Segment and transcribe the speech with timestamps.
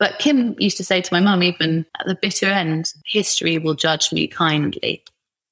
[0.00, 3.74] But Kim used to say to my mum, even at the bitter end, history will
[3.74, 5.04] judge me kindly.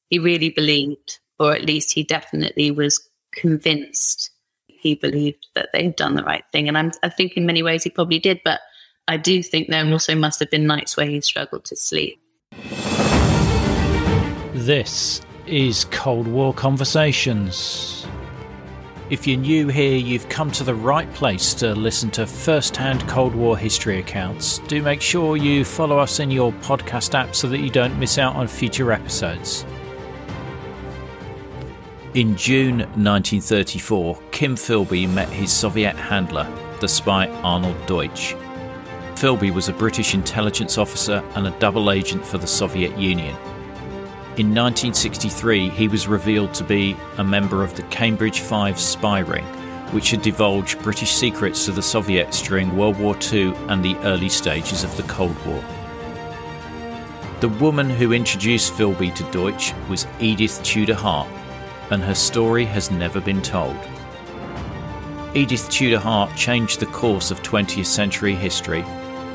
[0.09, 2.99] He really believed, or at least he definitely was
[3.33, 4.31] convinced
[4.67, 6.67] he believed that they had done the right thing.
[6.67, 8.61] And I'm, I think in many ways he probably did, but
[9.07, 12.19] I do think there also must have been nights where he struggled to sleep.
[14.55, 17.98] This is Cold War Conversations.
[19.11, 23.09] If you're new here, you've come to the right place to listen to first hand
[23.09, 24.59] Cold War history accounts.
[24.59, 28.19] Do make sure you follow us in your podcast app so that you don't miss
[28.19, 29.65] out on future episodes.
[32.13, 36.47] In June 1934, Kim Philby met his Soviet handler,
[36.81, 38.35] the spy Arnold Deutsch.
[39.15, 43.35] Philby was a British intelligence officer and a double agent for the Soviet Union.
[44.39, 49.45] In 1963, he was revealed to be a member of the Cambridge Five spy ring,
[49.91, 54.29] which had divulged British secrets to the Soviets during World War II and the early
[54.29, 55.61] stages of the Cold War.
[57.41, 61.27] The woman who introduced Philby to Deutsch was Edith Tudor Hart,
[61.91, 63.77] and her story has never been told.
[65.35, 68.85] Edith Tudor Hart changed the course of 20th century history,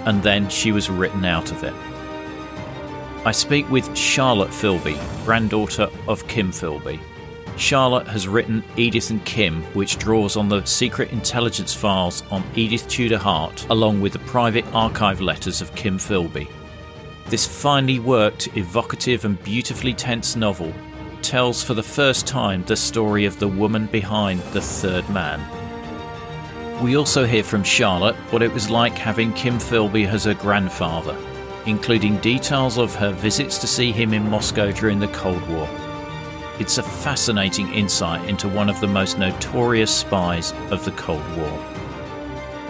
[0.05, 1.73] and then she was written out of it.
[3.25, 6.99] I speak with Charlotte Philby, granddaughter of Kim Philby.
[7.55, 12.85] Charlotte has written Edith and Kim, which draws on the secret intelligence files on Edith
[12.89, 16.49] Tudor Hart, along with the private archive letters of Kim Philby.
[17.27, 20.73] This finely worked, evocative, and beautifully tense novel
[21.21, 25.39] tells for the first time the story of the woman behind the third man.
[26.83, 31.17] We also hear from Charlotte what it was like having Kim Philby as her grandfather
[31.65, 35.67] including details of her visits to see him in Moscow during the Cold War.
[36.59, 41.51] It's a fascinating insight into one of the most notorious spies of the Cold War.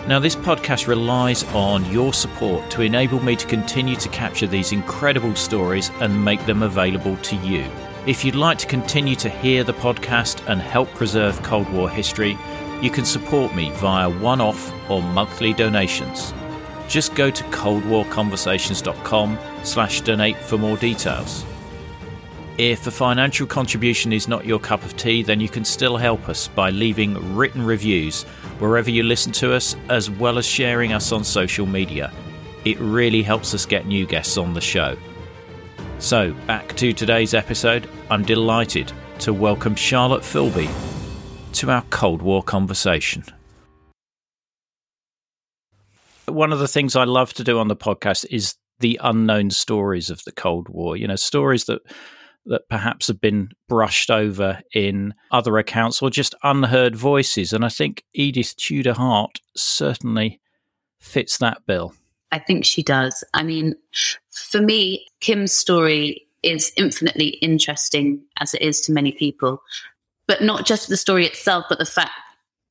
[0.08, 4.72] Now, this podcast relies on your support to enable me to continue to capture these
[4.72, 7.66] incredible stories and make them available to you.
[8.06, 12.38] If you'd like to continue to hear the podcast and help preserve Cold War history,
[12.82, 16.34] you can support me via one off or monthly donations
[16.88, 21.46] just go to coldwarconversations.com slash donate for more details.
[22.58, 26.30] If a financial contribution is not your cup of tea, then you can still help
[26.30, 28.24] us by leaving written reviews
[28.60, 32.12] wherever you listen to us, as well as sharing us on social media.
[32.64, 34.96] It really helps us get new guests on the show.
[35.98, 40.70] So, back to today's episode, I'm delighted to welcome Charlotte Philby
[41.54, 43.24] to our Cold War conversation
[46.28, 50.10] one of the things I love to do on the podcast is the unknown stories
[50.10, 50.98] of the Cold War.
[50.98, 51.82] You know, stories that
[52.46, 57.54] that perhaps have been brushed over in other accounts or just unheard voices.
[57.54, 60.42] And I think Edith Tudor Hart certainly
[61.00, 61.94] fits that bill.
[62.32, 63.24] I think she does.
[63.34, 63.76] I mean,
[64.32, 69.62] for me, Kim's story is infinitely interesting as it is to many people,
[70.28, 72.12] but not just the story itself, but the fact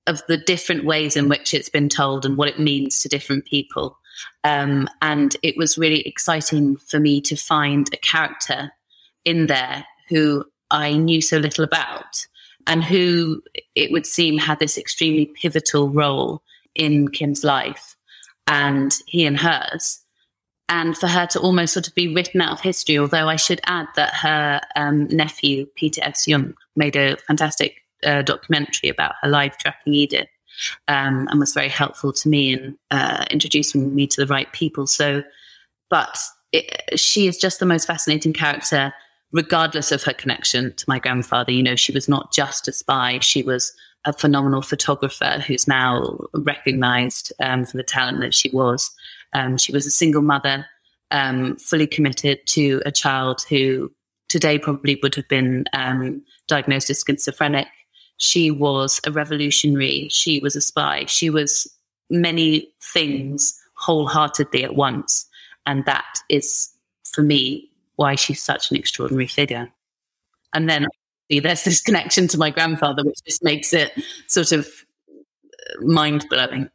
[0.06, 3.44] of the different ways in which it's been told and what it means to different
[3.44, 3.98] people.
[4.44, 8.72] Um, and it was really exciting for me to find a character
[9.24, 12.26] in there who I knew so little about
[12.66, 13.42] and who
[13.74, 16.42] it would seem had this extremely pivotal role
[16.74, 17.96] in Kim's life
[18.46, 20.00] and he and hers.
[20.68, 23.60] And for her to almost sort of be written out of history, although I should
[23.66, 26.24] add that her um, nephew, Peter S.
[26.26, 30.28] Jungk, made a fantastic uh, documentary about her life tracking Edith
[30.88, 34.86] um, and was very helpful to me in uh, introducing me to the right people.
[34.86, 35.22] So,
[35.90, 36.18] but
[36.52, 38.92] it, she is just the most fascinating character,
[39.32, 41.52] regardless of her connection to my grandfather.
[41.52, 43.72] You know, she was not just a spy, she was
[44.04, 48.90] a phenomenal photographer who's now recognized um, for the talent that she was.
[49.32, 50.66] Um, she was a single mother,
[51.10, 53.92] um, fully committed to a child who
[54.28, 57.68] today probably would have been um, diagnosed as schizophrenic.
[58.22, 60.06] She was a revolutionary.
[60.08, 61.06] She was a spy.
[61.06, 61.66] She was
[62.08, 65.26] many things wholeheartedly at once.
[65.66, 66.70] And that is,
[67.04, 69.68] for me, why she's such an extraordinary figure.
[70.54, 70.86] And then
[71.28, 73.92] there's this connection to my grandfather, which just makes it
[74.28, 74.68] sort of
[75.10, 76.70] uh, mind blowing.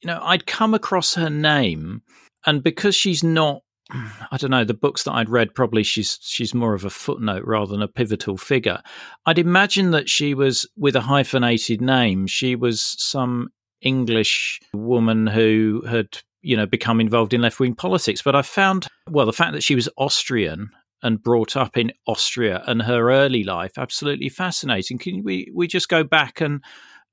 [0.00, 2.00] You know, I'd come across her name,
[2.46, 6.54] and because she's not I don't know the books that I'd read probably she's she's
[6.54, 8.82] more of a footnote rather than a pivotal figure.
[9.24, 12.26] I'd imagine that she was with a hyphenated name.
[12.26, 13.48] She was some
[13.80, 18.20] English woman who had you know become involved in left wing politics.
[18.20, 20.70] But I found well the fact that she was Austrian
[21.02, 24.98] and brought up in Austria and her early life absolutely fascinating.
[24.98, 26.62] Can we we just go back and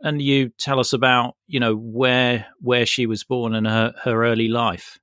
[0.01, 4.25] and you tell us about you know where where she was born and her her
[4.25, 5.00] early life.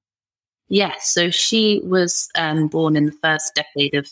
[0.69, 4.09] Yes, so she was um, born in the first decade of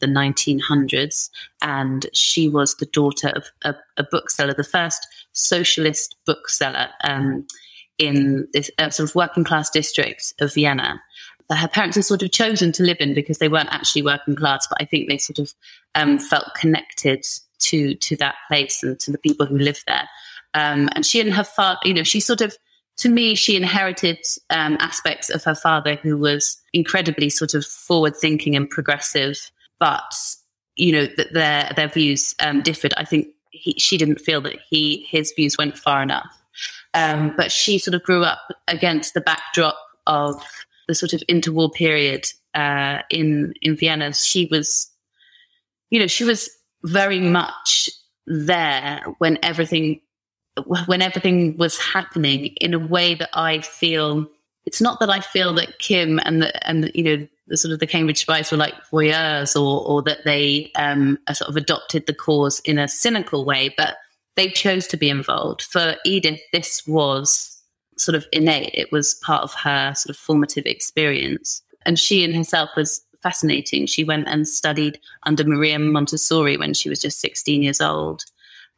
[0.00, 1.30] the 1900s,
[1.62, 7.46] and she was the daughter of a, a bookseller, the first socialist bookseller um,
[7.98, 11.00] in this uh, sort of working class district of Vienna.
[11.50, 14.66] Her parents had sort of chosen to live in because they weren't actually working class,
[14.66, 15.54] but I think they sort of
[15.94, 17.24] um, felt connected
[17.60, 20.08] to to that place and to the people who lived there.
[20.54, 22.56] Um, and she and her father, you know, she sort of
[23.02, 28.16] to me, she inherited um, aspects of her father, who was incredibly sort of forward
[28.16, 29.50] thinking and progressive,
[29.80, 30.14] but
[30.76, 32.94] you know that their their views um, differed.
[32.96, 36.30] I think he, she didn't feel that he his views went far enough.
[36.94, 38.38] Um, but she sort of grew up
[38.68, 39.76] against the backdrop
[40.06, 40.40] of
[40.86, 44.12] the sort of interwar period uh, in in Vienna.
[44.12, 44.88] She was,
[45.90, 46.48] you know, she was
[46.84, 47.90] very much
[48.28, 50.00] there when everything
[50.86, 54.28] when everything was happening in a way that I feel
[54.64, 57.72] it's not that I feel that Kim and the and the, you know the sort
[57.72, 62.06] of the Cambridge spies were like voyeurs or or that they um, sort of adopted
[62.06, 63.96] the cause in a cynical way, but
[64.36, 65.62] they chose to be involved.
[65.62, 67.60] For Edith, this was
[67.98, 68.70] sort of innate.
[68.74, 73.86] It was part of her sort of formative experience, and she in herself was fascinating.
[73.86, 78.24] She went and studied under Maria Montessori when she was just 16 years old.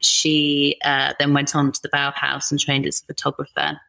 [0.04, 3.80] She uh, then went on to the Bauhaus and trained as a photographer.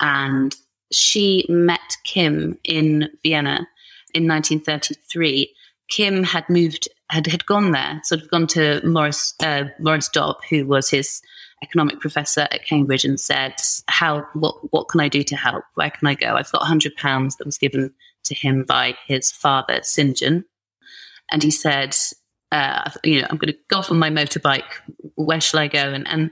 [0.00, 0.54] And
[0.92, 3.66] she met Kim in Vienna
[4.14, 5.54] in 1933.
[5.88, 10.36] Kim had moved, had, had gone there, sort of gone to Maurice, uh, Maurice Dobb,
[10.48, 11.20] who was his
[11.62, 13.54] economic professor at Cambridge, and said,
[13.88, 14.26] "How?
[14.34, 14.72] What?
[14.72, 15.64] What can I do to help?
[15.74, 16.36] Where can I go?
[16.36, 17.92] I've got hundred pounds that was given
[18.24, 20.16] to him by his father, St.
[20.16, 20.44] John."
[21.30, 21.96] And he said,
[22.54, 24.62] uh, you know, I'm going to go off on my motorbike.
[25.16, 25.92] Where shall I go?
[25.92, 26.30] And, and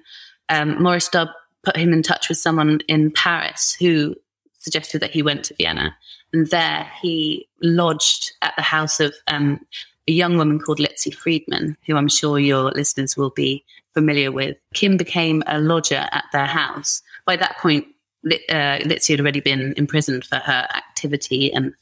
[0.48, 1.28] um, Maurice Dobb
[1.64, 4.14] put him in touch with someone in Paris who
[4.58, 5.96] suggested that he went to Vienna.
[6.32, 9.58] And there he lodged at the house of um,
[10.06, 14.56] a young woman called Litzi Friedmann, who I'm sure your listeners will be familiar with.
[14.74, 17.02] Kim became a lodger at their house.
[17.26, 17.84] By that point,
[18.24, 21.74] uh, Litzi had already been imprisoned for her activity and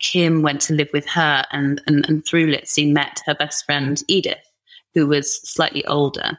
[0.00, 4.02] Kim went to live with her and, and, and through Litzi met her best friend
[4.08, 4.38] Edith,
[4.94, 6.38] who was slightly older.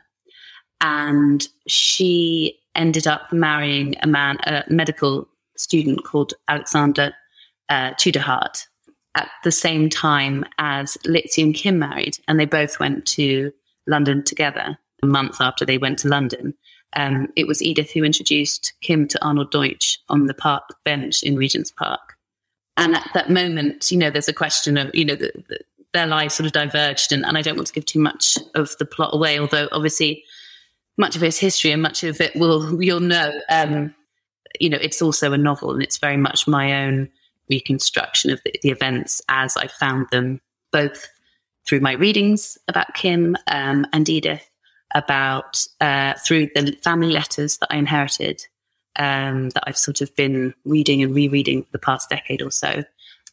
[0.81, 7.13] And she ended up marrying a man, a medical student called Alexander
[7.69, 8.65] uh, Tudorhart
[9.15, 12.17] at the same time as Litzi and Kim married.
[12.27, 13.51] And they both went to
[13.87, 16.53] London together a month after they went to London.
[16.93, 21.35] Um, it was Edith who introduced Kim to Arnold Deutsch on the park bench in
[21.35, 22.10] Regent's Park.
[22.81, 25.60] And at that moment, you know, there's a question of, you know, the, the,
[25.94, 27.12] their lives sort of diverged.
[27.12, 30.24] And, and I don't want to give too much of the plot away, although obviously
[30.98, 33.94] much of its history and much of it will, you'll know, um,
[34.60, 37.07] you know, it's also a novel and it's very much my own
[37.51, 40.42] reconstruction of the, the events as I found them,
[40.72, 41.07] both
[41.68, 44.50] through my readings about Kim um, and Edith,
[44.95, 48.44] about uh, through the family letters that I inherited
[48.97, 52.83] um, that I've sort of been reading and rereading for the past decade or so,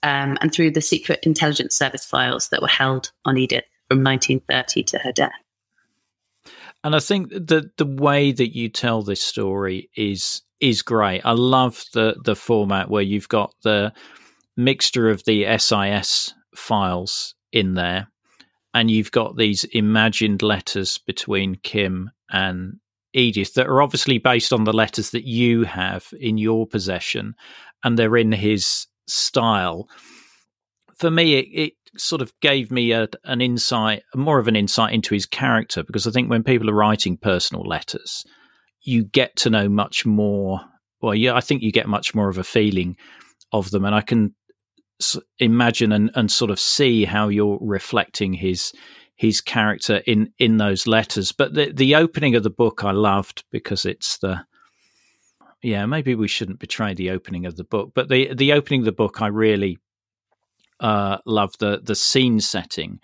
[0.03, 4.83] um, and through the secret intelligence service files that were held on Edith from 1930
[4.85, 5.33] to her death.
[6.85, 11.23] And I think that the way that you tell this story is is great.
[11.25, 13.93] I love the the format where you've got the
[14.57, 18.09] mixture of the SIS files in there,
[18.75, 22.79] and you've got these imagined letters between Kim and
[23.15, 27.35] Edith that are obviously based on the letters that you have in your possession
[27.85, 29.89] and they're in his style.
[30.99, 34.93] For me, it, it sort of gave me a, an insight, more of an insight
[34.93, 38.25] into his character, because I think when people are writing personal letters,
[38.83, 40.61] you get to know much more.
[41.01, 42.97] Well, yeah, I think you get much more of a feeling
[43.53, 44.35] of them, and I can
[45.39, 48.73] imagine and, and sort of see how you're reflecting his
[49.19, 51.33] his character in in those letters.
[51.33, 54.45] But the the opening of the book I loved because it's the
[55.61, 58.87] yeah maybe we shouldn't betray the opening of the book, but the the opening of
[58.87, 59.79] the book I really
[60.81, 63.01] uh, love the the scene setting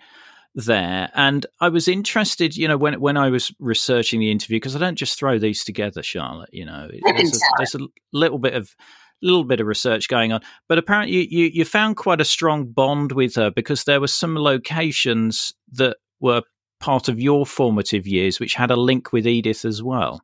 [0.57, 4.73] there and i was interested you know when when i was researching the interview because
[4.73, 7.79] i don't just throw these together charlotte you know there's a, there's a
[8.13, 8.73] little bit of
[9.21, 10.41] little bit of research going on.
[10.67, 14.07] But apparently, you, you, you, found quite a strong bond with her because there were
[14.07, 16.41] some locations that were
[16.79, 20.21] part of your formative years, which had a link with Edith as well.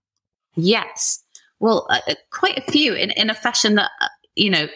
[0.55, 1.23] Yes.
[1.59, 4.67] Well, uh, uh, quite a few in, in a fashion that, uh, you know,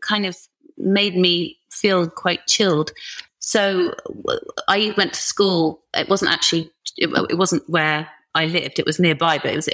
[0.00, 0.36] kind of
[0.76, 2.92] made me feel quite chilled.
[3.38, 3.94] So
[4.68, 5.82] I went to school.
[5.94, 8.78] It wasn't actually, it, it wasn't where I lived.
[8.78, 9.68] It was nearby, but it was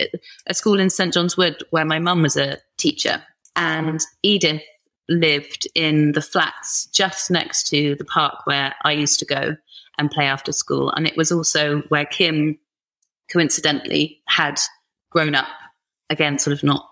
[0.46, 3.22] a school in St John's Wood where my mum was a teacher,
[3.56, 4.62] and Edith
[5.08, 9.56] lived in the flats just next to the park where I used to go
[9.98, 10.90] and play after school.
[10.90, 12.58] And it was also where Kim,
[13.30, 14.60] coincidentally, had
[15.10, 15.48] grown up.
[16.10, 16.88] Again, sort of not.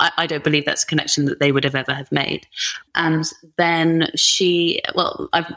[0.00, 2.46] I, I don't believe that's a connection that they would have ever have made.
[2.94, 3.24] And
[3.56, 5.52] then she, well, I've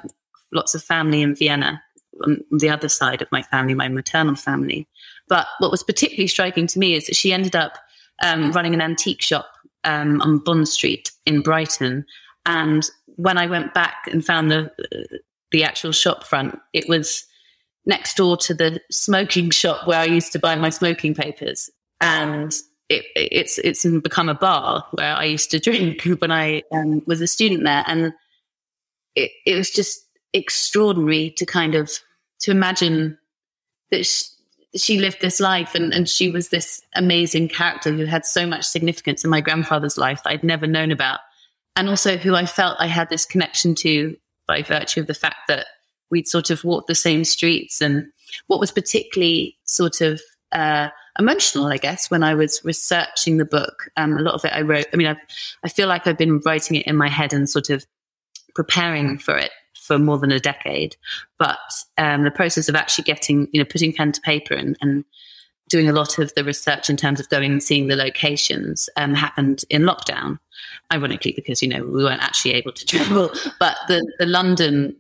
[0.52, 1.82] lots of family in Vienna
[2.24, 4.88] on the other side of my family, my maternal family.
[5.28, 7.78] But what was particularly striking to me is that she ended up
[8.24, 9.50] um, running an antique shop
[9.84, 12.06] um, on Bond Street in Brighton.
[12.46, 14.72] And when I went back and found the
[15.52, 17.26] the actual shop front, it was
[17.86, 21.70] next door to the smoking shop where I used to buy my smoking papers,
[22.02, 22.54] and
[22.90, 27.22] it, it's it's become a bar where I used to drink when I um, was
[27.22, 28.14] a student there, and
[29.16, 30.00] it, it was just
[30.34, 31.92] extraordinary to kind of
[32.42, 33.18] to imagine
[33.92, 34.26] that she,
[34.76, 38.66] she lived this life and, and she was this amazing character who had so much
[38.66, 41.20] significance in my grandfather's life that I'd never known about.
[41.76, 44.16] And also who I felt I had this connection to
[44.50, 45.68] by virtue of the fact that
[46.10, 47.82] we'd sort of walked the same streets.
[47.82, 48.08] And
[48.48, 50.20] what was particularly sort of
[50.52, 50.90] uh,
[51.20, 54.62] emotional, I guess, when I was researching the book, um, a lot of it I
[54.62, 54.88] wrote.
[54.92, 55.22] I mean, I've,
[55.64, 57.86] I feel like I've been writing it in my head and sort of
[58.56, 60.96] preparing for it for more than a decade.
[61.38, 61.60] But
[62.00, 65.06] um, the process of actually getting, you know, putting pen to paper and, and
[65.68, 69.14] doing a lot of the research in terms of going and seeing the locations um,
[69.14, 70.40] happened in lockdown.
[70.92, 74.96] Ironically, because you know we weren't actually able to travel, but the, the London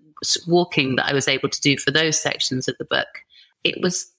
[0.47, 3.07] walking that I was able to do for those sections of the book,
[3.63, 4.11] it was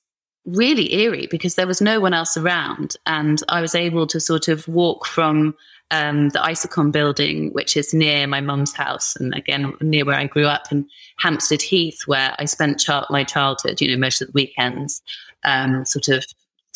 [0.46, 4.48] really eerie because there was no one else around, and I was able to sort
[4.48, 5.54] of walk from
[5.90, 10.26] um, the Isokon building, which is near my mum's house, and again near where I
[10.26, 13.80] grew up, in Hampstead Heath, where I spent my childhood.
[13.80, 15.02] You know, most of the weekends,
[15.44, 16.24] um, sort of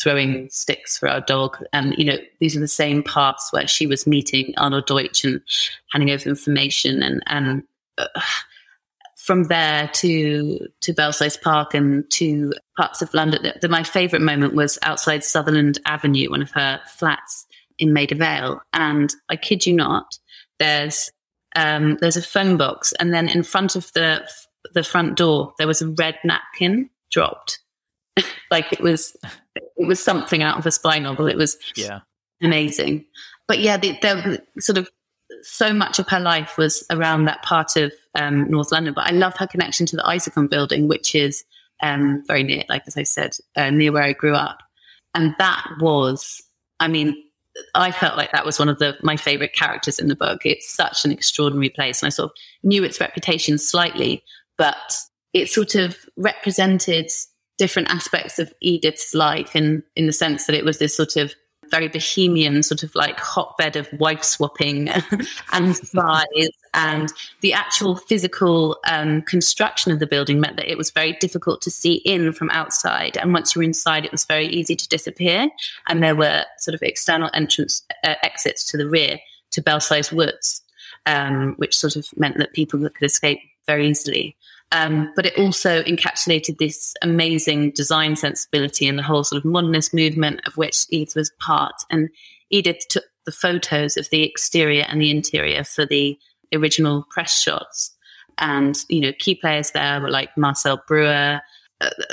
[0.01, 3.87] throwing sticks for our dog, and you know, these are the same paths where she
[3.87, 5.41] was meeting Arnold Deutsch and
[5.91, 7.63] handing over information, and and.
[7.97, 8.07] Uh,
[9.15, 14.21] from there to to Belsize Park and to parts of London, the, the, my favourite
[14.21, 17.47] moment was outside Sutherland Avenue, one of her flats,
[17.77, 20.17] in Maida Vale, and I kid you not,
[20.59, 21.09] there's
[21.55, 24.27] um, there's a phone box, and then in front of the
[24.73, 27.59] the front door there was a red napkin dropped,
[28.51, 29.15] like it was
[29.55, 31.27] it was something out of a spy novel.
[31.27, 32.01] It was yeah
[32.41, 33.05] amazing,
[33.47, 34.89] but yeah, the, the sort of
[35.41, 38.93] so much of her life was around that part of um, North London.
[38.93, 41.43] But I love her connection to the Isokon building, which is
[41.83, 44.59] um, very near, like as I said, uh, near where I grew up,
[45.13, 46.41] and that was,
[46.79, 47.15] I mean,
[47.73, 50.45] I felt like that was one of the my favorite characters in the book.
[50.45, 54.23] It's such an extraordinary place, and I sort of knew its reputation slightly,
[54.57, 54.97] but
[55.33, 57.11] it sort of represented
[57.57, 61.33] different aspects of Edith's life in in the sense that it was this sort of
[61.71, 64.89] very bohemian sort of like hotbed of wife swapping
[65.51, 66.49] and spies.
[66.73, 71.61] and the actual physical um, construction of the building meant that it was very difficult
[71.61, 73.17] to see in from outside.
[73.17, 75.49] And once you were inside, it was very easy to disappear.
[75.87, 79.19] And there were sort of external entrance uh, exits to the rear
[79.51, 80.61] to Belsize Woods,
[81.05, 84.35] um, which sort of meant that people could escape very easily.
[84.75, 89.93] Um, but it also encapsulated this amazing design sensibility and the whole sort of modernist
[89.93, 91.75] movement of which Edith was part.
[91.89, 92.09] And
[92.49, 96.17] Edith took the photos of the exterior and the interior for the
[96.53, 97.95] original press shots.
[98.37, 101.39] And, you know, key players there were like Marcel Breuer, uh,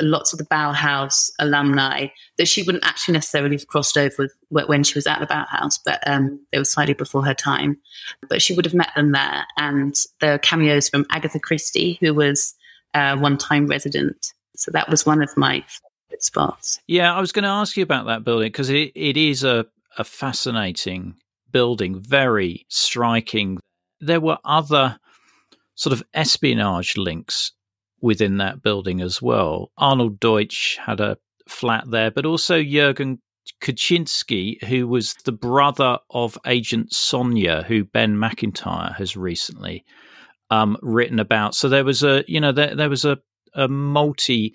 [0.00, 4.82] lots of the Bauhaus alumni that she wouldn't actually necessarily have crossed over with when
[4.82, 7.78] she was at the Bauhaus, but um, they were slightly before her time.
[8.28, 9.44] But she would have met them there.
[9.58, 12.54] And there are cameos from Agatha Christie, who was
[12.94, 14.32] a one time resident.
[14.56, 15.64] So that was one of my
[16.08, 16.80] favorite spots.
[16.86, 19.66] Yeah, I was going to ask you about that building because it, it is a,
[19.96, 21.14] a fascinating
[21.50, 23.58] building, very striking.
[24.00, 24.98] There were other
[25.74, 27.52] sort of espionage links
[28.02, 29.70] within that building as well.
[29.78, 31.16] Arnold Deutsch had a
[31.48, 33.20] flat there, but also Jurgen
[33.62, 39.84] Kuczynski, who was the brother of Agent Sonia, who Ben Macintyre has recently
[40.50, 41.54] um, written about.
[41.54, 43.18] So there was a, you know, there, there was a,
[43.54, 44.54] a multi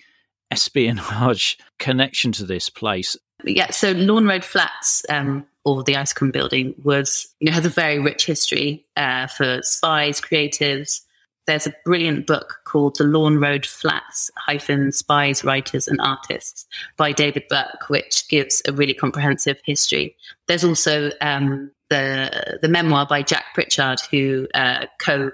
[0.52, 3.16] espionage connection to this place.
[3.44, 7.70] Yeah, so Lawn Road Flats, um, or the Isokon building, was you know has a
[7.70, 11.02] very rich history uh, for spies, creatives,
[11.48, 17.14] there's a brilliant book called The Lawn Road Flats hyphen Spies, Writers and Artists by
[17.14, 20.16] David Burke, which gives a really comprehensive history.
[20.48, 25.32] There's also um, the the memoir by Jack Pritchard, who uh, co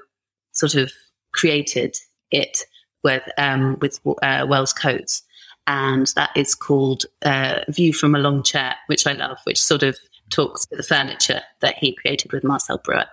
[0.51, 0.91] sort of
[1.33, 1.97] created
[2.31, 2.59] it
[3.03, 5.23] with um, with uh, Wells Coates.
[5.65, 9.81] and that is called uh, View from a Long Chair, which I love, which sort
[9.81, 9.97] of
[10.33, 13.05] talks to the furniture that he created with Marcel Breuer.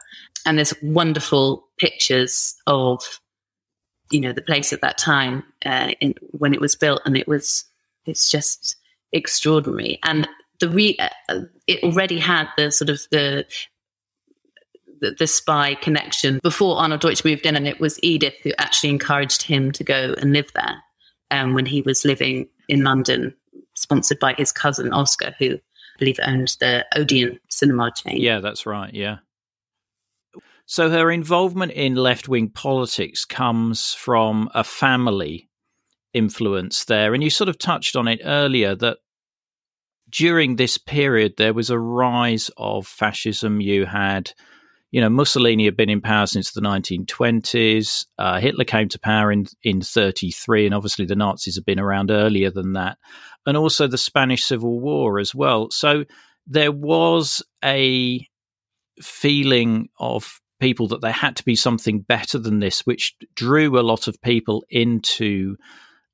[0.46, 3.20] And there's wonderful pictures of,
[4.10, 7.28] you know, the place at that time uh, in, when it was built, and it
[7.28, 7.64] was
[8.06, 8.76] it's just
[9.12, 9.98] extraordinary.
[10.02, 10.28] And
[10.60, 10.98] the re-
[11.28, 13.44] uh, it already had the sort of the
[15.00, 18.90] the, the, spy connection before Arnold Deutsch moved in, and it was Edith who actually
[18.90, 20.82] encouraged him to go and live there
[21.30, 23.34] um, when he was living in London,
[23.74, 25.58] sponsored by his cousin Oscar, who
[26.00, 28.16] believe owned the Odeon cinema chain.
[28.20, 28.92] Yeah, that's right.
[28.92, 29.18] Yeah.
[30.66, 35.48] So her involvement in left wing politics comes from a family
[36.12, 37.14] influence there.
[37.14, 38.98] And you sort of touched on it earlier that
[40.10, 43.60] during this period, there was a rise of fascism.
[43.60, 44.32] You had
[44.90, 48.06] you know, Mussolini had been in power since the 1920s.
[48.18, 52.10] Uh, Hitler came to power in in 33, and obviously the Nazis had been around
[52.10, 52.98] earlier than that,
[53.46, 55.70] and also the Spanish Civil War as well.
[55.70, 56.04] So
[56.46, 58.26] there was a
[59.00, 63.82] feeling of people that there had to be something better than this, which drew a
[63.82, 65.56] lot of people into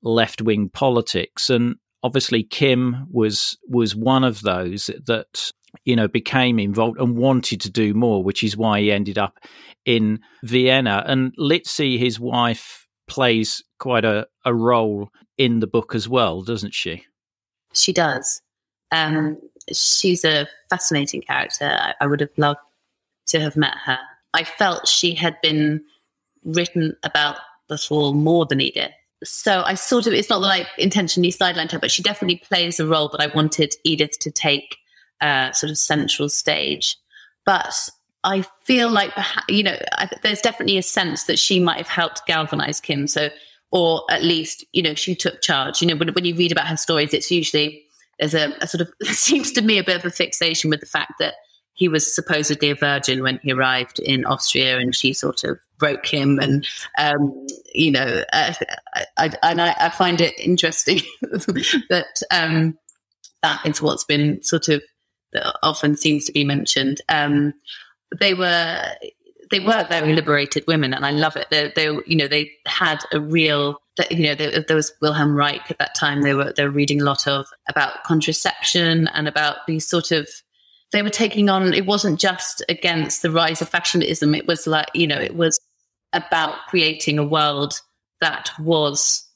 [0.02, 5.52] left wing politics, and obviously Kim was was one of those that
[5.84, 9.38] you know, became involved and wanted to do more, which is why he ended up
[9.84, 11.04] in Vienna.
[11.06, 16.74] And Litzi, his wife, plays quite a, a role in the book as well, doesn't
[16.74, 17.04] she?
[17.76, 18.40] She does.
[18.92, 19.38] Um,
[19.72, 21.66] she's a fascinating character.
[21.66, 22.60] I, I would have loved
[23.28, 23.98] to have met her.
[24.34, 25.82] I felt she had been
[26.44, 27.36] written about
[27.68, 28.92] before more than Edith.
[29.24, 32.78] So I sort of, it's not that I intentionally sidelined her, but she definitely plays
[32.78, 34.76] a role that I wanted Edith to take
[35.20, 36.96] uh, sort of central stage.
[37.44, 37.74] But
[38.24, 39.12] I feel like,
[39.48, 43.06] you know, I, there's definitely a sense that she might have helped galvanize Kim.
[43.06, 43.30] So,
[43.76, 45.82] or at least, you know, she took charge.
[45.82, 47.84] You know, when, when you read about her stories, it's usually
[48.18, 50.86] there's a, a sort of, seems to me a bit of a fixation with the
[50.86, 51.34] fact that
[51.74, 56.06] he was supposedly a virgin when he arrived in Austria, and she sort of broke
[56.06, 56.38] him.
[56.38, 56.66] And
[56.96, 58.54] um, you know, uh,
[58.94, 62.78] I, I, and I, I, find it interesting that um,
[63.42, 64.82] that is what's been sort of
[65.62, 67.02] often seems to be mentioned.
[67.10, 67.52] Um,
[68.18, 68.82] they were
[69.50, 71.48] they were very liberated women, and I love it.
[71.50, 73.80] They, they you know they had a real
[74.10, 76.22] you know there, there, was Wilhelm Reich at that time.
[76.22, 80.28] They were they were reading a lot of about contraception and about these sort of
[80.92, 81.74] they were taking on.
[81.74, 84.34] It wasn't just against the rise of fashionism.
[84.34, 85.58] It was like you know it was
[86.12, 87.80] about creating a world
[88.20, 89.26] that was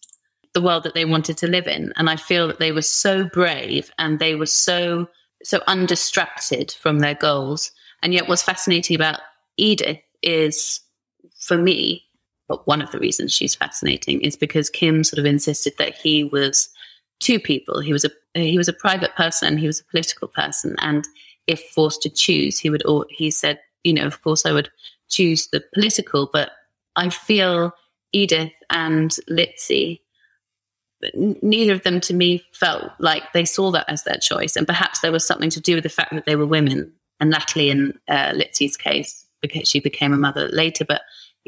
[0.54, 1.92] the world that they wanted to live in.
[1.96, 5.08] And I feel that they were so brave and they were so
[5.42, 7.70] so undistracted from their goals.
[8.02, 9.20] And yet, what's fascinating about
[9.60, 10.80] Edith is,
[11.38, 12.04] for me,
[12.48, 16.24] but one of the reasons she's fascinating is because Kim sort of insisted that he
[16.24, 16.68] was
[17.20, 17.80] two people.
[17.80, 19.58] He was a he was a private person.
[19.58, 21.06] He was a political person, and
[21.46, 22.84] if forced to choose, he would.
[22.86, 24.70] Or he said, you know, of course, I would
[25.08, 26.50] choose the political, but
[26.96, 27.72] I feel
[28.12, 30.00] Edith and Litzi
[31.14, 34.56] neither of them to me felt like they saw that as their choice.
[34.56, 36.92] And perhaps there was something to do with the fact that they were women.
[37.20, 40.84] And Natalie, in uh, Litzi's case, because she became a mother later.
[40.84, 41.02] But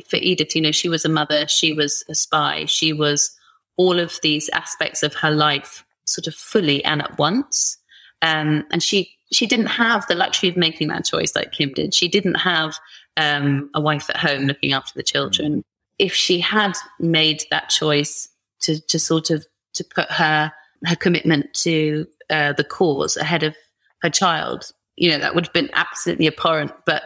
[0.09, 3.37] for Edith, you know, she was a mother, she was a spy, she was
[3.77, 7.79] all of these aspects of her life sort of fully and at once.
[8.21, 11.95] Um, and she she didn't have the luxury of making that choice like Kim did.
[11.95, 12.77] She didn't have
[13.17, 15.65] um, a wife at home looking after the children.
[15.99, 18.29] If she had made that choice
[18.61, 20.53] to to sort of to put her
[20.85, 23.55] her commitment to uh, the cause ahead of
[24.03, 24.71] her child.
[24.97, 26.73] You know, that would have been absolutely abhorrent.
[26.87, 27.03] But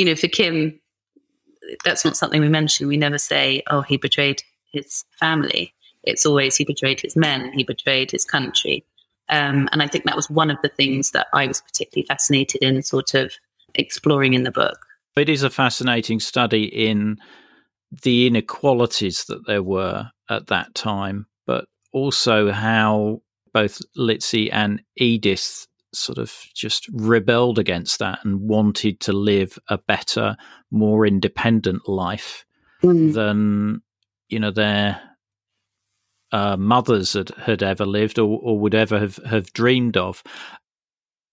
[0.00, 0.80] you know, for Kim,
[1.84, 2.88] that's not something we mention.
[2.88, 7.64] We never say, "Oh, he betrayed his family." It's always he betrayed his men, he
[7.64, 8.82] betrayed his country.
[9.28, 12.62] Um, and I think that was one of the things that I was particularly fascinated
[12.62, 13.34] in, sort of
[13.74, 14.78] exploring in the book.
[15.16, 17.18] It is a fascinating study in
[18.02, 23.20] the inequalities that there were at that time, but also how
[23.52, 29.78] both Litzi and Edith sort of just rebelled against that and wanted to live a
[29.78, 30.36] better,
[30.70, 32.44] more independent life
[32.82, 33.12] mm.
[33.12, 33.82] than
[34.28, 35.00] you know their
[36.32, 40.22] uh, mothers had, had ever lived or, or would ever have, have dreamed of.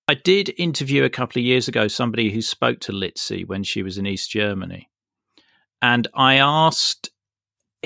[0.08, 3.84] I did interview a couple of years ago somebody who spoke to Litzi when she
[3.84, 4.90] was in East Germany,
[5.82, 7.12] and I asked,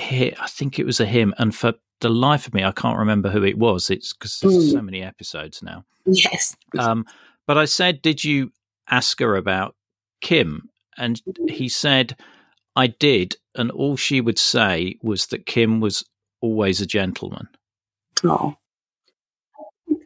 [0.00, 3.30] I think it was a him, and for the life of me, I can't remember
[3.30, 3.88] who it was.
[3.88, 4.72] It's because there's mm.
[4.72, 5.84] so many episodes now.
[6.04, 6.54] Yes.
[6.78, 7.06] Um,
[7.46, 8.52] but I said, Did you
[8.90, 9.74] ask her about
[10.20, 10.68] Kim?
[10.98, 12.16] And he said,
[12.76, 13.36] I did.
[13.54, 16.04] And all she would say was that Kim was
[16.40, 17.48] always a gentleman.
[18.24, 18.56] Oh.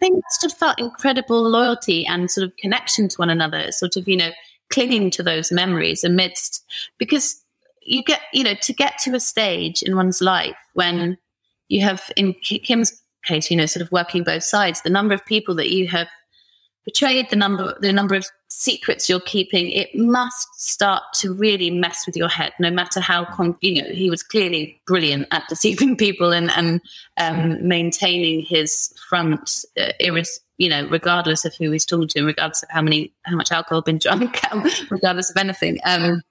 [0.00, 4.06] they must have felt incredible loyalty and sort of connection to one another, sort of,
[4.08, 4.30] you know,
[4.70, 6.64] clinging to those memories amidst,
[6.98, 7.42] because
[7.82, 11.18] you get, you know, to get to a stage in one's life when
[11.68, 15.24] you have, in Kim's case, you know, sort of working both sides, the number of
[15.24, 16.08] people that you have
[16.86, 22.06] betrayed, the number the number of secrets you're keeping, it must start to really mess
[22.06, 22.52] with your head.
[22.58, 26.80] No matter how con- you know he was clearly brilliant at deceiving people and and
[27.18, 32.62] um, maintaining his front, uh, iris, you know, regardless of who he's talking to, regardless
[32.62, 34.40] of how many how much alcohol been drunk,
[34.90, 35.78] regardless of anything.
[35.84, 36.22] Um,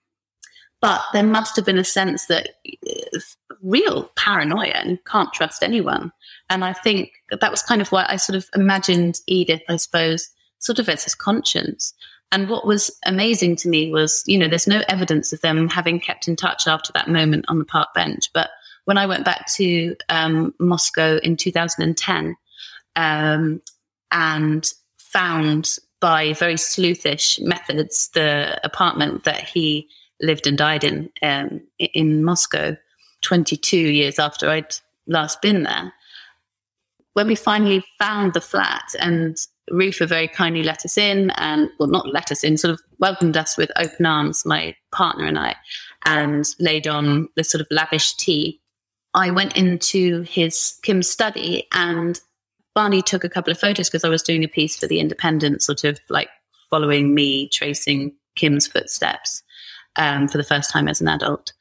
[0.81, 3.19] but there must have been a sense that uh,
[3.65, 6.11] real paranoia and can't trust anyone.
[6.49, 10.29] And I think that was kind of why I sort of imagined Edith, I suppose,
[10.59, 11.93] sort of as his conscience.
[12.31, 15.99] And what was amazing to me was, you know, there's no evidence of them having
[15.99, 18.29] kept in touch after that moment on the park bench.
[18.33, 18.49] But
[18.85, 22.35] when I went back to um, Moscow in 2010
[22.95, 23.61] um,
[24.11, 29.87] and found by very sleuthish methods the apartment that he
[30.21, 32.77] lived and died in um, in Moscow
[33.25, 34.75] 22 years after I'd
[35.07, 35.91] last been there.
[37.13, 39.35] When we finally found the flat and
[39.71, 43.35] Rufa very kindly let us in and, well, not let us in, sort of welcomed
[43.35, 45.55] us with open arms, my partner and I,
[46.05, 48.61] and laid on this sort of lavish tea.
[49.15, 52.19] I went into his Kim's study and
[52.75, 55.63] Barney took a couple of photos because I was doing a piece for The Independent,
[55.63, 56.29] sort of like
[56.69, 59.41] following me, tracing Kim's footsteps
[59.95, 61.53] um, for the first time as an adult.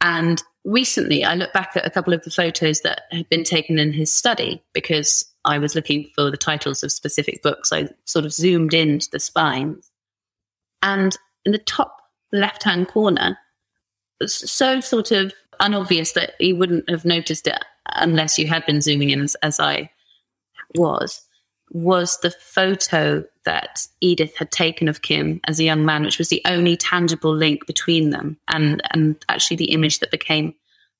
[0.00, 3.78] And recently, I looked back at a couple of the photos that had been taken
[3.78, 7.72] in his study because I was looking for the titles of specific books.
[7.72, 9.90] I sort of zoomed into the spines.
[10.82, 11.96] And in the top
[12.32, 13.38] left hand corner,
[14.26, 17.64] so sort of unobvious that you wouldn't have noticed it
[17.96, 19.90] unless you had been zooming in as, as I
[20.76, 21.22] was,
[21.70, 26.28] was the photo that Edith had taken of Kim as a young man, which was
[26.28, 30.54] the only tangible link between them and, and actually the image that became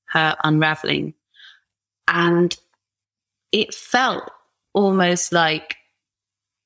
[0.07, 1.14] her unraveling.
[2.07, 2.57] And
[3.52, 4.31] it felt
[4.72, 5.76] almost like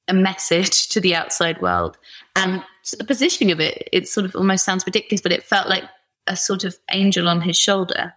[0.09, 1.97] a message to the outside world.
[2.37, 2.63] And
[2.97, 5.85] the positioning of it, it sort of almost sounds ridiculous, but it felt like
[6.27, 8.15] a sort of angel on his shoulder.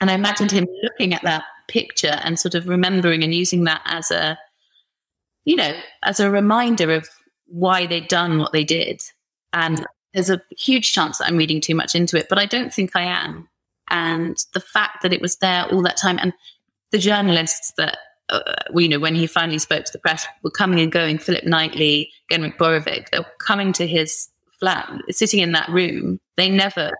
[0.00, 3.82] And I imagined him looking at that picture and sort of remembering and using that
[3.84, 4.38] as a,
[5.44, 7.08] you know, as a reminder of
[7.46, 9.02] why they'd done what they did.
[9.52, 12.72] And there's a huge chance that I'm reading too much into it, but I don't
[12.72, 13.48] think I am.
[13.90, 16.32] And the fact that it was there all that time and
[16.90, 17.98] the journalists that
[18.32, 18.40] uh,
[18.74, 21.18] you know, when he finally spoke to the press, were coming and going.
[21.18, 24.28] Philip Knightley, Genrikh Borovik, they were coming to his
[24.58, 26.18] flat, sitting in that room.
[26.36, 26.92] They never,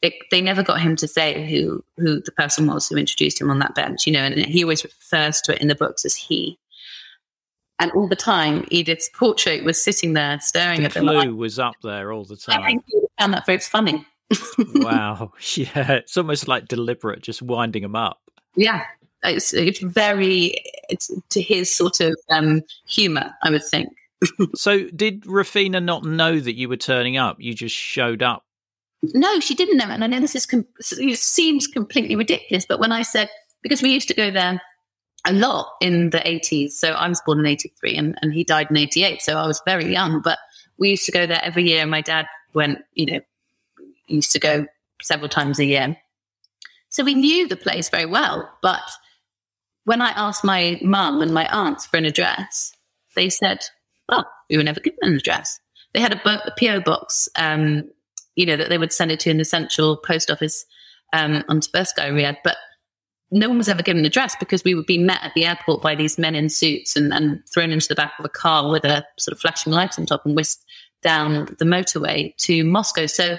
[0.00, 3.50] it, they never got him to say who who the person was who introduced him
[3.50, 4.06] on that bench.
[4.06, 6.58] You know, and he always refers to it in the books as he.
[7.78, 11.58] And all the time, Edith's portrait was sitting there staring the at the clue was
[11.58, 12.62] up there all the time.
[12.62, 12.84] I think
[13.18, 14.06] found that very funny.
[14.74, 18.20] wow, yeah, it's almost like deliberate, just winding him up.
[18.56, 18.84] Yeah,
[19.22, 20.54] it's, it's very
[20.88, 23.88] it's to his sort of um, humor, I would think.
[24.54, 27.36] so, did Rufina not know that you were turning up?
[27.40, 28.44] You just showed up.
[29.02, 32.64] No, she didn't know, and I know this is com- seems completely ridiculous.
[32.64, 33.28] But when I said
[33.62, 34.60] because we used to go there
[35.24, 38.44] a lot in the eighties, so I was born in eighty three, and, and he
[38.44, 40.20] died in eighty eight, so I was very young.
[40.20, 40.38] But
[40.78, 41.86] we used to go there every year.
[41.86, 43.20] My dad went, you know,
[44.06, 44.66] used to go
[45.00, 45.96] several times a year.
[46.88, 48.82] So we knew the place very well, but
[49.84, 52.72] when I asked my mum and my aunts for an address,
[53.14, 53.60] they said,
[54.08, 55.60] "Well, we were never given an address."
[55.94, 57.84] They had a, bo- a PO box, um,
[58.34, 60.64] you know, that they would send it to an essential post office
[61.12, 62.56] um, on Tversky Riyadh, but
[63.32, 65.82] no one was ever given an address because we would be met at the airport
[65.82, 68.84] by these men in suits and, and thrown into the back of a car with
[68.84, 70.64] a sort of flashing light on top and whisked
[71.02, 73.06] down the motorway to Moscow.
[73.06, 73.38] So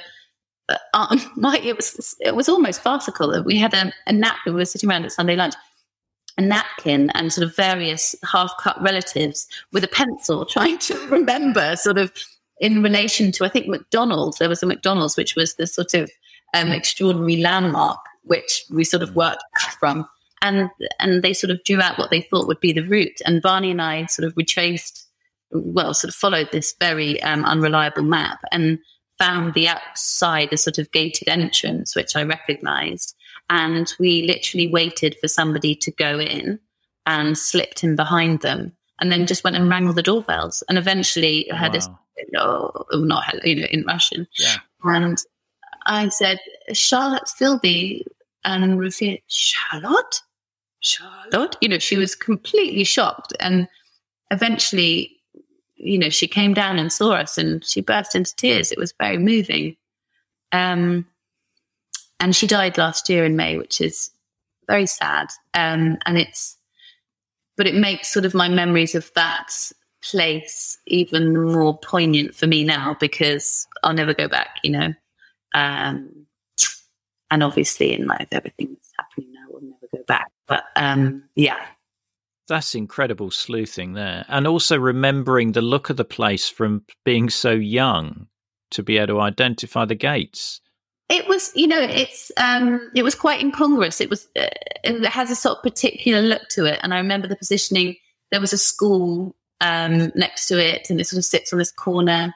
[0.69, 3.31] uh, my, it was it was almost farcical.
[3.31, 4.37] That we had a, a nap.
[4.45, 5.53] We were sitting around at Sunday lunch,
[6.37, 11.75] a napkin and sort of various half cut relatives with a pencil trying to remember
[11.75, 12.11] sort of
[12.59, 14.39] in relation to, I think, McDonald's.
[14.39, 16.09] There was a McDonald's, which was the sort of
[16.55, 19.15] um, extraordinary landmark which we sort of mm.
[19.15, 19.43] worked
[19.79, 20.07] from.
[20.41, 23.21] And, and they sort of drew out what they thought would be the route.
[23.25, 25.07] And Barney and I sort of retraced,
[25.51, 28.79] well, sort of followed this very um, unreliable map and
[29.17, 33.15] found the outside a sort of gated entrance, which I recognized
[33.49, 36.59] and we literally waited for somebody to go in
[37.05, 40.77] and slipped in behind them and then just went and rang all the doorbells and
[40.77, 41.73] eventually had wow.
[41.73, 41.89] this
[42.37, 44.57] oh, not you know in russian yeah.
[44.83, 45.17] and
[45.85, 46.39] i said
[46.73, 48.03] charlotte philby
[48.45, 50.21] and Rufina, charlotte
[50.79, 53.67] charlotte you know she was completely shocked and
[54.33, 55.15] eventually,
[55.75, 58.71] you know, she came down and saw us and she burst into tears.
[58.71, 59.77] It was very moving.
[60.51, 61.05] Um,
[62.19, 64.09] and she died last year in May, which is
[64.67, 65.27] very sad.
[65.53, 66.57] Um, and it's,
[67.55, 69.51] but it makes sort of my memories of that
[70.01, 74.93] place even more poignant for me now because I'll never go back, you know.
[75.53, 76.25] Um,
[77.31, 80.31] and obviously, in life, everything that's happening now we'll never go back.
[80.47, 81.65] But um, yeah.
[82.47, 84.25] That's incredible sleuthing there.
[84.27, 88.27] And also remembering the look of the place from being so young
[88.71, 90.59] to be able to identify the gates.
[91.09, 94.01] It was, you know, it's um, it was quite incongruous.
[94.01, 94.47] It was, uh,
[94.83, 97.95] it has a sort of particular look to it, and I remember the positioning.
[98.31, 101.71] There was a school um, next to it, and it sort of sits on this
[101.71, 102.33] corner.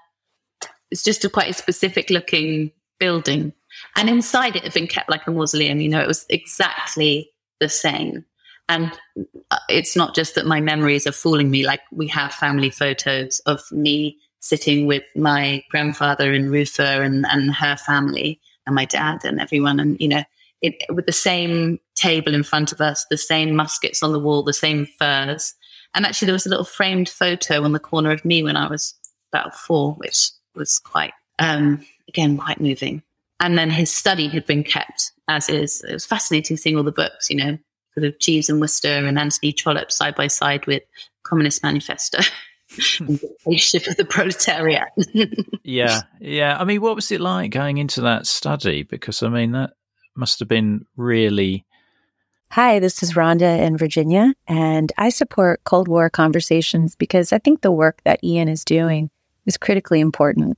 [0.92, 3.54] It's just a quite a specific looking building,
[3.96, 5.82] and inside it had been kept like a mausoleum.
[5.82, 7.30] You know, it was exactly
[7.60, 8.26] the same.
[8.70, 8.92] And
[9.52, 11.66] uh, it's not just that my memories are fooling me.
[11.66, 17.54] Like we have family photos of me sitting with my grandfather and Rufa and, and
[17.54, 19.80] her family and my dad and everyone.
[19.80, 20.24] And, you know,
[20.62, 24.44] it, with the same table in front of us, the same muskets on the wall,
[24.44, 25.54] the same furs.
[25.96, 28.68] And actually, there was a little framed photo on the corner of me when I
[28.68, 28.94] was
[29.32, 33.04] about four, which was quite, um, again, quite moving.
[33.40, 35.84] And then his study had been kept as is.
[35.84, 37.58] It was fascinating seeing all the books, you know,
[37.94, 40.84] sort of Jeeves and Wooster and Anthony Trollope side by side with
[41.24, 42.20] Communist Manifesto.
[42.72, 43.16] Hmm.
[43.56, 44.90] Ship of the proletariat.
[45.64, 46.58] yeah, yeah.
[46.60, 48.84] I mean, what was it like going into that study?
[48.84, 49.72] Because I mean, that
[50.16, 51.66] must have been really.
[52.52, 57.62] Hi, this is Rhonda in Virginia, and I support Cold War conversations because I think
[57.62, 59.10] the work that Ian is doing
[59.46, 60.58] is critically important.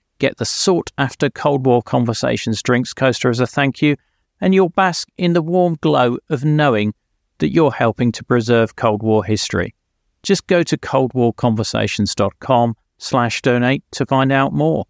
[0.21, 3.97] get the sought after Cold War Conversations drinks coaster as a thank you,
[4.39, 6.93] and you'll bask in the warm glow of knowing
[7.39, 9.73] that you're helping to preserve Cold War history.
[10.21, 14.85] Just go to coldwarconversations.com slash donate to find out more.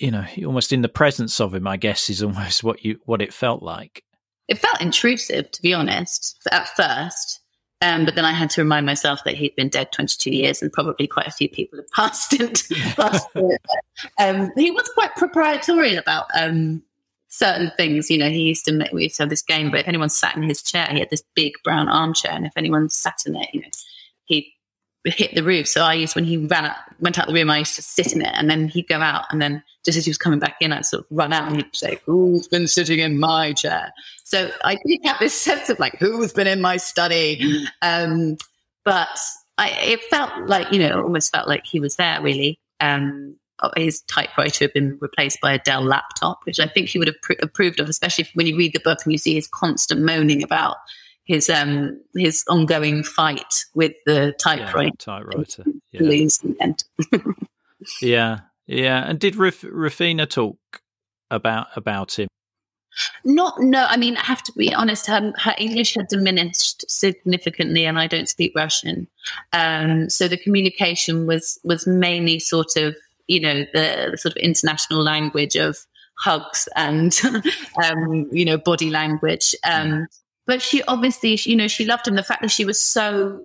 [0.00, 3.20] You know, almost in the presence of him, I guess, is almost what you what
[3.20, 4.04] it felt like.
[4.46, 7.40] It felt intrusive, to be honest, at first.
[7.82, 10.70] Um, but then I had to remind myself that he'd been dead 22 years and
[10.70, 12.34] probably quite a few people had passed
[12.96, 13.26] passed
[14.18, 16.82] um, he was quite proprietorial about um,
[17.28, 18.10] certain things.
[18.10, 20.10] You know, he used to make, we used to have this game, but if anyone
[20.10, 23.36] sat in his chair, he had this big brown armchair, and if anyone sat in
[23.36, 23.68] it, you know,
[24.24, 24.54] he
[25.04, 25.66] hit the roof.
[25.66, 28.12] So I used when he ran out, went out the room, I used to sit
[28.12, 30.56] in it, and then he'd go out, and then just as he was coming back
[30.60, 33.92] in, I'd sort of run out, and he'd say, "Who's been sitting in my chair?"
[34.24, 38.36] So I did have this sense of like, "Who's been in my study?" Um,
[38.84, 39.18] but
[39.58, 42.58] I, it felt like you know, almost felt like he was there really.
[42.80, 43.36] Um,
[43.76, 47.20] his typewriter had been replaced by a Dell laptop, which I think he would have
[47.20, 50.42] pr- approved of, especially when you read the book and you see his constant moaning
[50.42, 50.76] about
[51.30, 54.84] his um his ongoing fight with the typewriter.
[54.84, 55.64] Yeah, typewriter.
[55.92, 56.72] Yeah.
[58.02, 59.04] yeah, yeah.
[59.08, 60.58] And did Ruf- Rufina talk
[61.30, 62.28] about about him?
[63.24, 63.86] Not no.
[63.88, 65.06] I mean, I have to be honest.
[65.06, 69.06] Her, her English had diminished significantly, and I don't speak Russian.
[69.52, 72.96] Um, so the communication was was mainly sort of
[73.30, 75.78] you know, the, the sort of international language of
[76.18, 77.18] hugs and,
[77.84, 79.54] um, you know, body language.
[79.64, 80.08] Um,
[80.50, 82.16] but she obviously, you know, she loved him.
[82.16, 83.44] The fact that she was so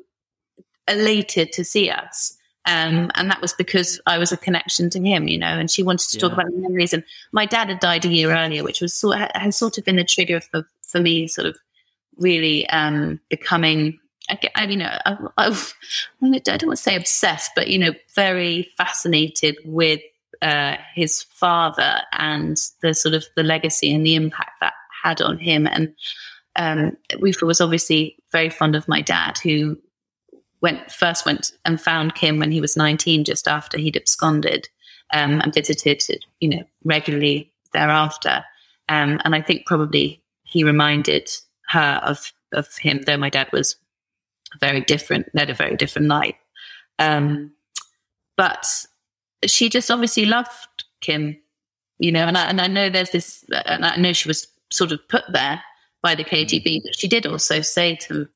[0.87, 2.35] elated to see us.
[2.65, 5.83] Um, and that was because I was a connection to him, you know, and she
[5.83, 6.21] wanted to yeah.
[6.21, 6.93] talk about the memories.
[6.93, 9.97] And my dad had died a year earlier, which was sort has sort of been
[9.97, 11.55] the trigger for, for me, sort of
[12.17, 13.99] really um, becoming
[14.55, 19.57] I, know, I, I, I don't want to say obsessed, but you know, very fascinated
[19.63, 20.01] with
[20.41, 25.37] uh, his father and the sort of the legacy and the impact that had on
[25.37, 25.67] him.
[25.67, 25.93] And
[26.55, 29.77] um, was obviously very fond of my dad, who
[30.61, 34.67] went first went and found Kim when he was 19, just after he'd absconded,
[35.13, 36.03] um, and visited,
[36.39, 38.43] you know, regularly thereafter.
[38.89, 41.29] Um, and I think probably he reminded
[41.67, 43.75] her of of him, though my dad was
[44.59, 46.35] very different, led a very different life.
[46.99, 47.51] Um,
[48.37, 48.65] but
[49.45, 51.37] she just obviously loved Kim,
[51.99, 54.91] you know, and I, and I know there's this, and I know she was sort
[54.91, 55.61] of put there
[56.05, 58.27] by the KGB, but she did also say to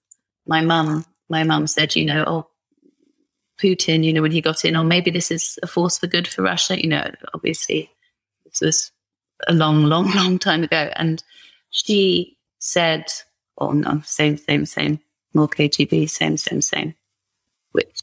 [0.48, 2.48] my mum my mum said, you know, oh,
[3.62, 6.28] Putin, you know, when he got in, or maybe this is a force for good
[6.28, 6.82] for Russia.
[6.82, 7.90] You know, obviously,
[8.46, 8.92] this was
[9.48, 10.90] a long, long, long time ago.
[10.96, 11.24] And
[11.70, 13.06] she said,
[13.58, 15.00] oh, no, same, same, same,
[15.34, 16.96] more KGB, same, same, same,
[17.74, 18.02] which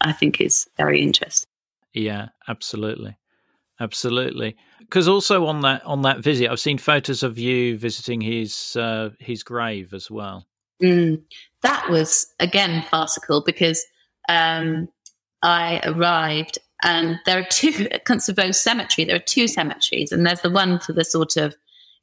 [0.00, 1.48] I think is very interesting.
[1.94, 3.16] Yeah, absolutely.
[3.78, 4.56] Absolutely.
[4.80, 9.10] Because also on that on that visit, I've seen photos of you visiting his uh,
[9.18, 10.46] his grave as well.
[10.82, 11.22] Mm,
[11.62, 13.84] that was again farcical because
[14.28, 14.88] um,
[15.42, 19.04] I arrived and there are two at Kuntsevo Cemetery.
[19.04, 21.54] There are two cemeteries, and there's the one for the sort of,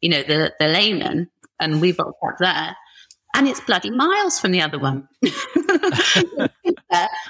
[0.02, 2.76] you know, the the layman, and we rocked up there,
[3.34, 5.08] and it's bloody miles from the other one.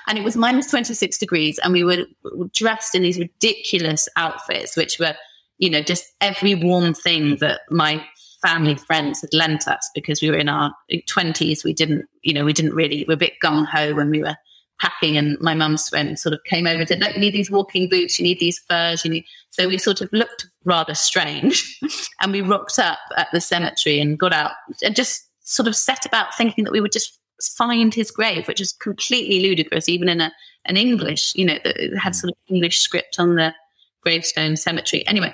[0.08, 2.06] and it was minus twenty six degrees, and we were
[2.54, 5.16] dressed in these ridiculous outfits, which were,
[5.58, 8.06] you know, just every warm thing that my
[8.44, 12.44] family friends had lent us because we were in our 20s we didn't you know
[12.44, 14.36] we didn't really we were a bit gung-ho when we were
[14.82, 17.50] packing and my mum's friend sort of came over and said look you need these
[17.50, 21.80] walking boots you need these furs you need so we sort of looked rather strange
[22.22, 24.52] and we rocked up at the cemetery and got out
[24.84, 28.62] and just sort of set about thinking that we would just find his grave which
[28.62, 30.32] is completely ludicrous even in a
[30.66, 32.16] an english you know that had mm.
[32.16, 33.54] sort of english script on the
[34.02, 35.34] gravestone cemetery anyway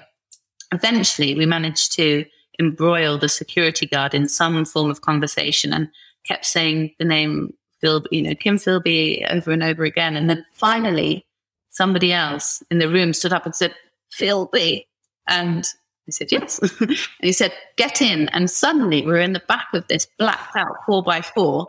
[0.71, 2.25] eventually we managed to
[2.59, 5.87] embroil the security guard in some form of conversation and
[6.25, 10.15] kept saying the name Phil, you know, Kim Philby over and over again.
[10.15, 11.25] And then finally,
[11.69, 13.73] somebody else in the room stood up and said,
[14.17, 14.85] Philby.
[15.27, 15.65] And
[16.09, 16.59] I said, yes.
[16.79, 18.29] and he said, get in.
[18.29, 21.67] And suddenly we're in the back of this blacked out four by four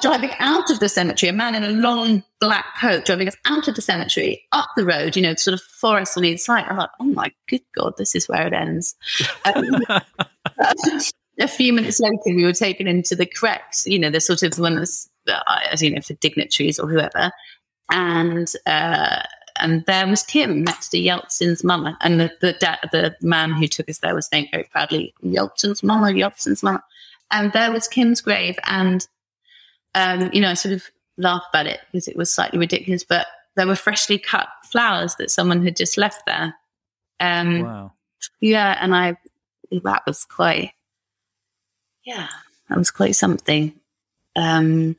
[0.00, 3.68] driving out of the cemetery, a man in a long black coat driving us out
[3.68, 6.64] of the cemetery, up the road, you know, sort of forest on either side.
[6.68, 8.94] I'm like, oh my good God, this is where it ends.
[9.44, 9.82] Um,
[11.38, 14.58] a few minutes later, we were taken into the correct, you know, the sort of
[14.58, 17.30] one that's, uh, as you know, for dignitaries or whoever.
[17.90, 19.22] And, uh,
[19.60, 21.96] and there was Kim next to Yeltsin's mama.
[22.00, 25.82] And the, the, da- the man who took us there was saying very proudly, Yeltsin's
[25.82, 26.82] mama, Yeltsin's mama.
[27.30, 28.58] And there was Kim's grave.
[28.64, 29.06] And
[29.96, 30.84] um, you know, I sort of
[31.16, 35.30] laughed about it because it was slightly ridiculous, but there were freshly cut flowers that
[35.30, 36.54] someone had just left there.
[37.18, 37.92] Um, wow.
[38.40, 39.16] Yeah, and I,
[39.70, 40.72] that was quite,
[42.04, 42.28] yeah,
[42.68, 43.72] that was quite something.
[44.36, 44.96] Um,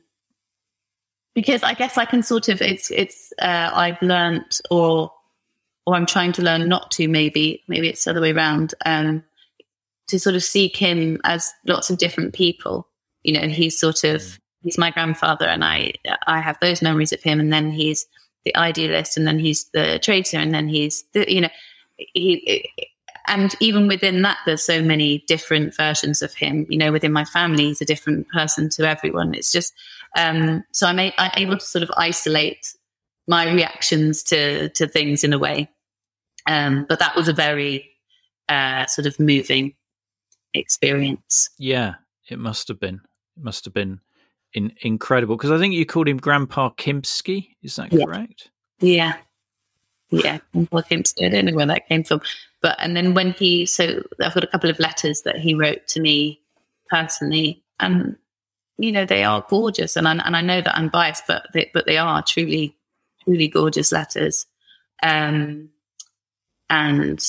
[1.40, 5.12] because I guess I can sort of, it's, it's, uh, I've learned or,
[5.86, 9.22] or I'm trying to learn not to maybe, maybe it's the other way around, um,
[10.08, 12.88] to sort of see him as lots of different people.
[13.22, 15.94] You know, he's sort of, mm he's my grandfather, and I
[16.26, 17.40] I have those memories of him.
[17.40, 18.06] And then he's
[18.44, 21.50] the idealist, and then he's the traitor, and then he's the you know
[21.96, 22.68] he.
[23.26, 26.66] And even within that, there's so many different versions of him.
[26.70, 29.34] You know, within my family, he's a different person to everyone.
[29.34, 29.74] It's just
[30.16, 32.74] um, so I'm, a- I'm able to sort of isolate
[33.26, 35.68] my reactions to to things in a way.
[36.46, 37.90] Um, but that was a very
[38.48, 39.74] uh, sort of moving
[40.54, 41.50] experience.
[41.58, 41.94] Yeah,
[42.30, 43.00] it must have been.
[43.36, 44.00] It must have been
[44.54, 47.50] in, incredible because I think you called him Grandpa Kimsky.
[47.62, 48.04] Is that yeah.
[48.04, 48.50] correct?
[48.80, 49.16] Yeah,
[50.10, 51.26] yeah, Grandpa Kimsky.
[51.26, 52.22] I don't know where that came from,
[52.62, 55.86] but and then when he so I've got a couple of letters that he wrote
[55.88, 56.40] to me
[56.88, 58.16] personally, and
[58.78, 61.70] you know they are gorgeous, and I, and I know that I'm biased, but they,
[61.74, 62.76] but they are truly
[63.24, 64.46] truly gorgeous letters,
[65.02, 65.68] um,
[66.70, 67.24] and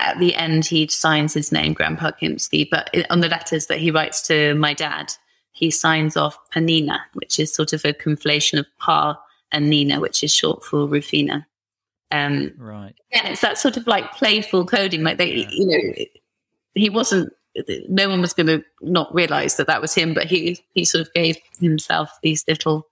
[0.00, 3.92] at the end he signs his name grandpa kimsky but on the letters that he
[3.92, 5.14] writes to my dad
[5.54, 9.18] he signs off Panina, which is sort of a conflation of Pa
[9.52, 11.46] and Nina, which is short for Rufina.
[12.10, 12.94] Um, right.
[13.12, 15.48] And it's that sort of like playful coding, like they, yeah.
[15.50, 16.04] you know,
[16.74, 17.32] he wasn't.
[17.88, 21.06] No one was going to not realize that that was him, but he he sort
[21.06, 22.88] of gave himself these little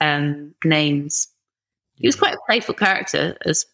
[0.00, 1.28] um, names.
[1.94, 3.66] He was quite a playful character, as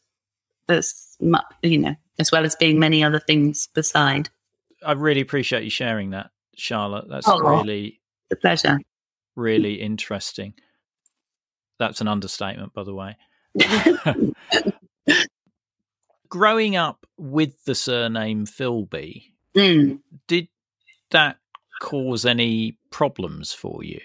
[0.68, 1.16] as
[1.62, 4.29] you know, as well as being many other things beside.
[4.85, 7.09] I really appreciate you sharing that, Charlotte.
[7.09, 8.79] That's oh, really a pleasure.
[9.37, 10.55] Really interesting.
[11.78, 13.16] That's an understatement, by the way.
[16.28, 19.98] Growing up with the surname Philby, mm.
[20.26, 20.48] did
[21.11, 21.38] that
[21.80, 24.00] cause any problems for you?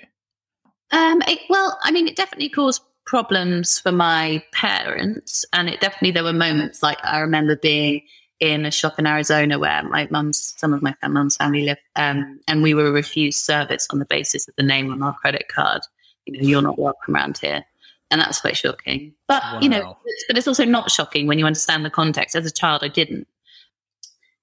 [0.91, 6.11] Um, it, well, I mean, it definitely caused problems for my parents, and it definitely
[6.11, 8.01] there were moments like I remember being
[8.39, 12.39] in a shop in Arizona where my mum's, some of my mum's family live, um,
[12.47, 15.83] and we were refused service on the basis of the name on our credit card.
[16.25, 17.63] You know, you're not welcome around here.
[18.09, 19.13] And that's quite shocking.
[19.27, 19.59] But, wow.
[19.61, 19.97] you know,
[20.27, 22.35] but it's also not shocking when you understand the context.
[22.35, 23.25] As a child, I didn't.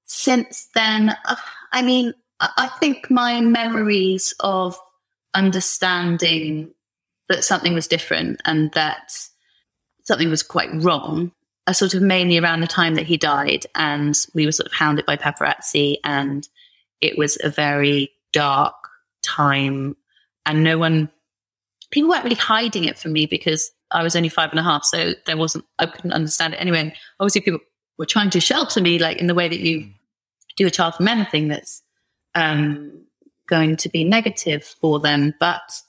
[0.09, 1.37] Since then, uh,
[1.73, 4.79] I mean, I think my memories of
[5.35, 6.73] understanding
[7.29, 9.13] that something was different and that
[10.05, 11.33] something was quite wrong
[11.67, 13.67] are sort of mainly around the time that he died.
[13.75, 16.49] And we were sort of hounded by paparazzi, and
[17.01, 18.75] it was a very dark
[19.23, 19.97] time.
[20.47, 21.11] And no one,
[21.91, 24.85] people weren't really hiding it from me because I was only five and a half.
[24.85, 26.95] So there wasn't, I couldn't understand it anyway.
[27.21, 27.61] Obviously, people
[27.99, 29.93] were trying to shelter me, like in the way that you
[30.59, 31.83] do a child from anything that's
[32.35, 33.05] um,
[33.47, 35.33] going to be negative for them.
[35.41, 35.83] But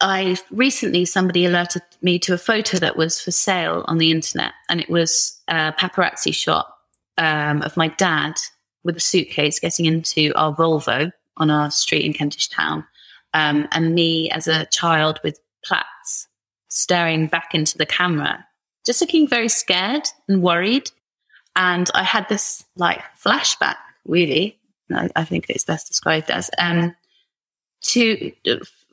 [0.00, 4.52] I recently somebody alerted me to a photo that was for sale on the internet,
[4.68, 6.68] and it was a paparazzi shot
[7.16, 8.34] um, of my dad
[8.84, 12.84] with a suitcase getting into our Volvo on our street in Kentish Town,
[13.34, 16.28] um, and me as a child with plaits
[16.68, 18.44] staring back into the camera,
[18.86, 20.90] just looking very scared and worried.
[21.58, 23.74] And I had this like flashback,
[24.06, 24.56] really.
[24.94, 26.94] I, think it's best described as um,
[27.82, 28.32] to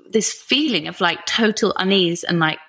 [0.10, 2.60] this feeling of like total unease and like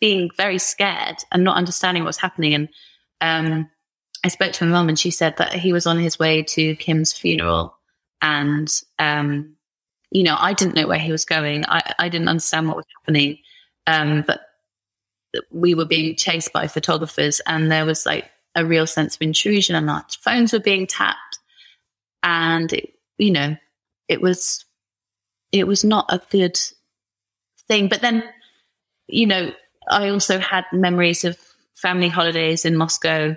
[0.00, 2.54] being very scared and not understanding what's happening.
[2.54, 2.68] And
[3.20, 3.70] um,
[4.24, 6.74] I spoke to my mum and she said that he was on his way to
[6.76, 7.76] Kim's funeral.
[8.20, 9.54] And, um,
[10.10, 11.66] you know, I didn't know where he was going.
[11.68, 13.38] I, I didn't understand what was happening.
[13.86, 14.40] Um, but
[15.50, 19.74] we were being chased by photographers and there was like a real sense of intrusion
[19.74, 21.38] and our phones were being tapped.
[22.22, 23.56] And, it, you know,
[24.08, 24.64] it was
[25.52, 26.58] it was not a good
[27.68, 27.88] thing.
[27.88, 28.24] But then,
[29.06, 29.52] you know,
[29.88, 31.38] I also had memories of
[31.74, 33.36] family holidays in Moscow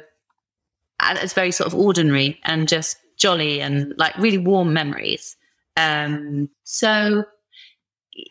[1.00, 5.36] as very sort of ordinary and just jolly and like really warm memories.
[5.76, 7.26] Um, so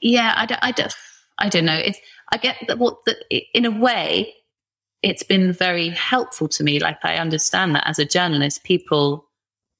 [0.02, 0.94] yeah, I don't, I don't,
[1.38, 1.76] I don't know.
[1.76, 1.98] It's,
[2.32, 3.16] I get that what the,
[3.54, 4.34] in a way,
[5.06, 6.80] it's been very helpful to me.
[6.80, 9.24] Like I understand that as a journalist, people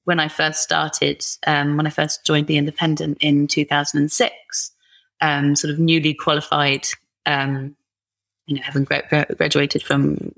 [0.04, 4.70] when I first started, um, when I first joined the Independent in 2006,
[5.20, 6.86] um, sort of newly qualified,
[7.26, 7.74] um,
[8.46, 10.32] you know, having gra- gra- graduated from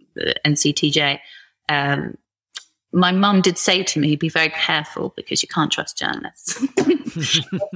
[0.47, 1.20] NCTJ,
[1.68, 2.16] um,
[2.91, 6.64] my mum did say to me, "Be very careful because you can't trust journalists.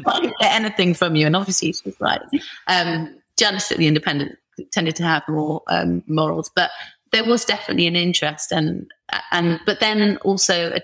[0.06, 2.22] I can get anything from you." And obviously, she was right.
[2.68, 4.38] Um, journalists at the Independent
[4.70, 6.70] tended to have more um, morals, but
[7.12, 8.90] there was definitely an interest, and
[9.30, 10.80] and but then also a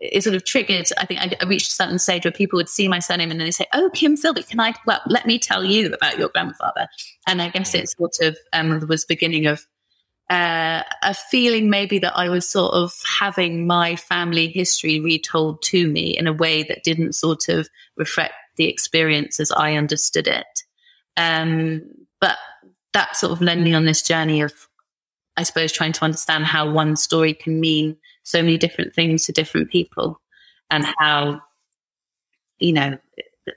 [0.00, 0.88] it sort of triggered.
[0.96, 3.38] I think I, I, reached a certain stage where people would see my surname and
[3.38, 4.74] then they say, "Oh, Kim Philby, can I?
[4.86, 6.88] Well, let me tell you about your grandfather."
[7.26, 9.66] And I guess it sort of um, was beginning of
[10.30, 15.86] uh, a feeling maybe that I was sort of having my family history retold to
[15.88, 20.62] me in a way that didn't sort of reflect the experience as I understood it.
[21.16, 21.82] Um,
[22.20, 22.38] but
[22.92, 24.52] that sort of led me on this journey of,
[25.40, 29.32] I suppose, trying to understand how one story can mean so many different things to
[29.32, 30.20] different people
[30.70, 31.40] and how
[32.58, 32.98] you know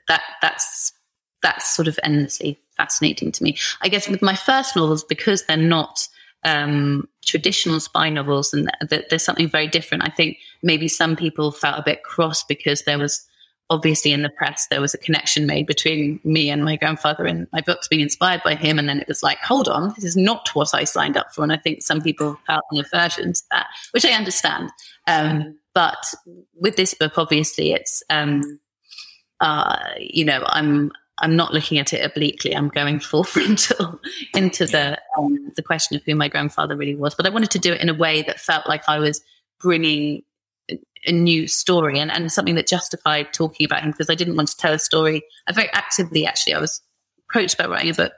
[0.08, 0.94] that that's
[1.42, 3.56] that's sort of endlessly fascinating to me.
[3.82, 6.08] I guess with my first novels because they're not
[6.44, 10.04] um, traditional spy novels and th- there's something very different.
[10.04, 13.26] I think maybe some people felt a bit cross because there was
[13.74, 17.48] obviously in the press there was a connection made between me and my grandfather and
[17.52, 18.78] my books being inspired by him.
[18.78, 21.42] And then it was like hold on this is not what i signed up for.
[21.42, 24.70] And i think some people felt an aversion to that which i understand.
[25.06, 26.02] Um, but
[26.54, 28.60] with this book obviously it's um,
[29.40, 32.56] uh, you know i'm i'm not looking at it obliquely.
[32.56, 34.00] I'm going full frontal
[34.34, 37.14] into the um, the question of who my grandfather really was.
[37.14, 39.20] But i wanted to do it in a way that felt like i was
[39.60, 40.22] bringing
[41.06, 44.48] a new story and, and something that justified talking about him because I didn't want
[44.48, 45.22] to tell a story.
[45.46, 46.80] I very actively, actually, I was
[47.28, 48.12] approached about writing a book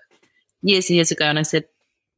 [0.62, 1.64] years and years ago, and I said,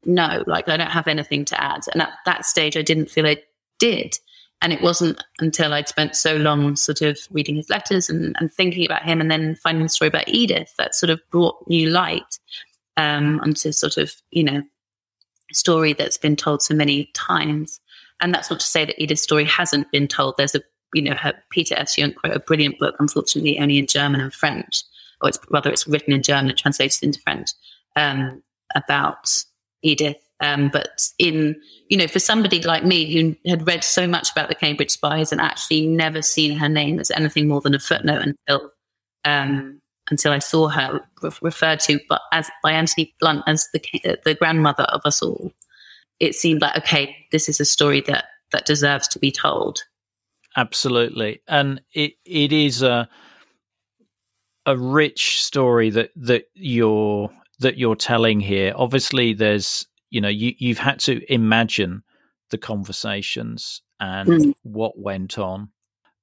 [0.04, 1.82] no, like I don't have anything to add.
[1.92, 3.38] And at that stage, I didn't feel I
[3.78, 4.16] did.
[4.60, 8.52] And it wasn't until I'd spent so long sort of reading his letters and, and
[8.52, 11.90] thinking about him and then finding the story about Edith that sort of brought new
[11.90, 12.38] light
[12.96, 14.62] um, onto sort of, you know,
[15.50, 17.80] a story that's been told so many times.
[18.20, 20.34] And that's not to say that Edith's story hasn't been told.
[20.36, 20.60] There's a,
[20.94, 21.96] you know, her Peter S.
[21.96, 24.82] Jungk wrote a brilliant book, unfortunately only in German and French,
[25.20, 27.50] or it's rather it's written in German and translated into French
[27.96, 28.42] um,
[28.74, 29.44] about
[29.82, 30.16] Edith.
[30.40, 34.48] Um, but in, you know, for somebody like me who had read so much about
[34.48, 38.22] the Cambridge spies and actually never seen her name as anything more than a footnote
[38.22, 38.70] until
[39.24, 43.80] um, until I saw her re- referred to, but as by Anthony Blunt as the
[44.24, 45.52] the grandmother of us all
[46.20, 49.82] it seemed like okay, this is a story that that deserves to be told.
[50.56, 53.08] Absolutely, and it it is a
[54.66, 58.72] a rich story that that you're that you're telling here.
[58.76, 62.02] Obviously, there's you know you you've had to imagine
[62.50, 64.54] the conversations and mm.
[64.62, 65.70] what went on,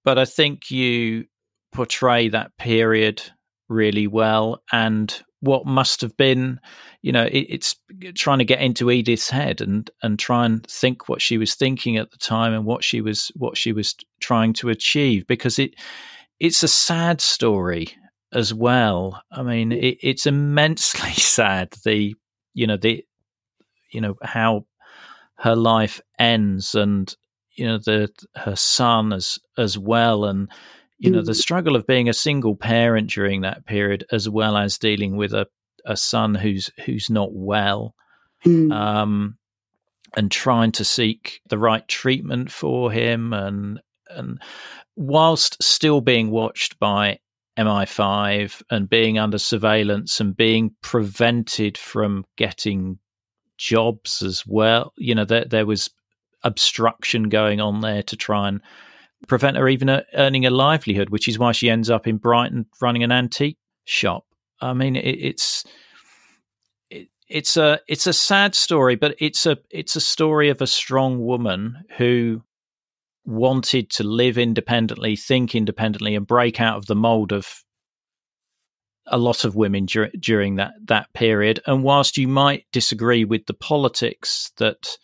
[0.03, 1.25] but I think you
[1.73, 3.21] portray that period
[3.67, 6.59] really well and what must have been
[7.01, 7.75] you know it, it's
[8.15, 11.97] trying to get into edith's head and and try and think what she was thinking
[11.97, 15.75] at the time and what she was what she was trying to achieve because it
[16.39, 17.87] it's a sad story
[18.33, 19.21] as well.
[19.31, 22.15] I mean it, it's immensely sad the
[22.53, 23.05] you know the
[23.91, 24.65] you know how
[25.37, 27.13] her life ends and
[27.55, 30.25] you know the her son as as well.
[30.25, 30.49] And
[30.97, 31.35] you know the mm.
[31.35, 35.47] struggle of being a single parent during that period as well as dealing with a,
[35.85, 37.95] a son who's who's not well
[38.45, 38.71] mm.
[38.73, 39.37] um,
[40.15, 43.79] and trying to seek the right treatment for him and
[44.09, 44.41] and
[44.95, 47.19] whilst still being watched by
[47.57, 52.99] MI5 and being under surveillance and being prevented from getting
[53.57, 55.89] jobs as well you know there there was
[56.43, 58.61] obstruction going on there to try and
[59.27, 62.65] prevent her even uh, earning a livelihood, which is why she ends up in Brighton
[62.81, 64.25] running an antique shop.
[64.61, 65.63] I mean, it, it's
[66.89, 70.67] it, it's a it's a sad story, but it's a it's a story of a
[70.67, 72.41] strong woman who
[73.25, 77.63] wanted to live independently, think independently, and break out of the mold of
[79.07, 81.59] a lot of women dur- during that that period.
[81.65, 84.97] And whilst you might disagree with the politics that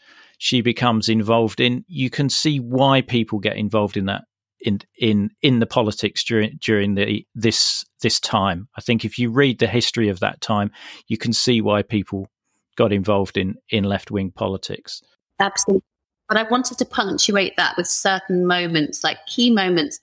[0.44, 4.24] she becomes involved in, you can see why people get involved in that
[4.62, 8.68] in in in the politics during during the this this time.
[8.76, 10.72] I think if you read the history of that time,
[11.08, 12.28] you can see why people
[12.76, 15.04] got involved in in left wing politics.
[15.40, 15.84] Absolutely.
[16.28, 20.00] But I wanted to punctuate that with certain moments, like key moments,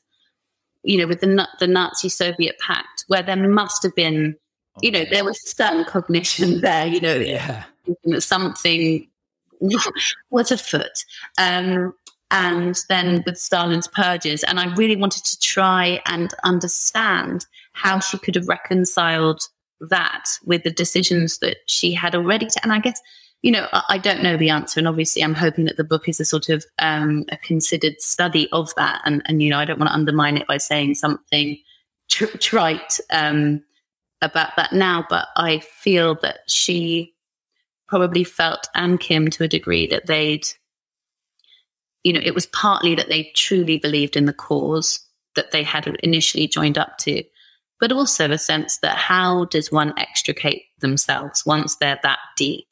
[0.85, 4.37] you know, with the the Nazi Soviet pact, where there must have been,
[4.83, 7.65] you know, oh, there was certain cognition there, you know, yeah.
[8.21, 9.05] something
[10.31, 11.05] was afoot.
[11.39, 11.95] Um,
[12.31, 14.45] and then with Stalin's purges.
[14.45, 19.41] And I really wanted to try and understand how she could have reconciled
[19.81, 22.47] that with the decisions that she had already.
[22.47, 23.01] T- and I guess,
[23.43, 24.81] you know, I, I, don't know the answer.
[24.81, 28.49] And obviously, I'm hoping that the book is a sort of um, a considered study
[28.53, 29.01] of that.
[29.05, 31.57] And, and, you know, I don't want to undermine it by saying something
[32.11, 33.63] tr- trite um,
[34.21, 35.07] about that now.
[35.09, 37.15] But I feel that she
[37.89, 40.47] probably felt and Kim to a degree that they'd,
[42.05, 45.01] you know, it was partly that they truly believed in the cause
[45.35, 47.23] that they had initially joined up to,
[47.81, 52.67] but also a sense that how does one extricate themselves once they're that deep?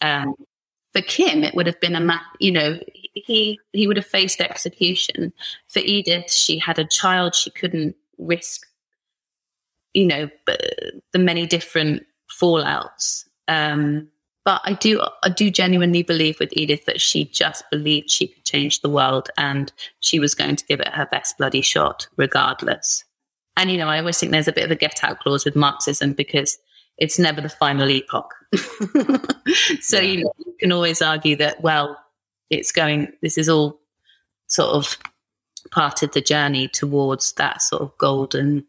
[0.00, 0.34] Um,
[0.92, 2.78] for Kim, it would have been a, ma- you know,
[3.14, 5.32] he he would have faced execution.
[5.68, 8.66] For Edith, she had a child; she couldn't risk,
[9.92, 13.24] you know, the many different fallouts.
[13.48, 14.08] Um,
[14.44, 18.44] but I do, I do genuinely believe with Edith that she just believed she could
[18.44, 23.04] change the world and she was going to give it her best bloody shot, regardless.
[23.56, 25.56] And, you know, I always think there's a bit of a get out clause with
[25.56, 26.58] Marxism because
[26.98, 28.34] it's never the final epoch.
[29.80, 30.02] so, yeah.
[30.02, 31.98] you know, you can always argue that, well,
[32.50, 33.80] it's going, this is all
[34.46, 34.98] sort of
[35.70, 38.66] part of the journey towards that sort of golden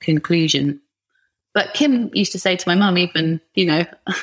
[0.00, 0.80] conclusion.
[1.54, 3.84] But Kim used to say to my mum, even, you know,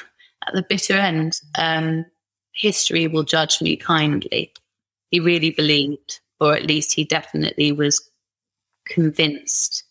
[0.47, 2.05] at the bitter end, um,
[2.53, 4.53] history will judge me kindly.
[5.11, 8.09] He really believed, or at least he definitely was
[8.85, 9.83] convinced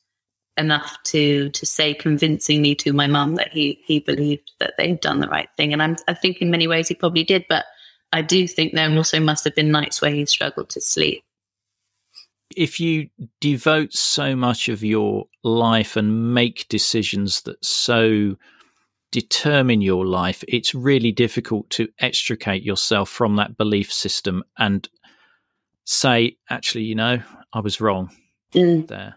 [0.57, 5.01] enough to to say convincingly to my mum that he he believed that they had
[5.01, 5.73] done the right thing.
[5.73, 7.65] And I'm, I think in many ways he probably did, but
[8.13, 11.23] I do think there also must have been nights where he struggled to sleep.
[12.57, 13.09] If you
[13.41, 18.37] devote so much of your life and make decisions that so
[19.15, 24.89] determine your life, it's really difficult to extricate yourself from that belief system and
[25.85, 28.11] say, actually, you know, I was wrong
[28.53, 28.85] mm.
[28.89, 29.15] there,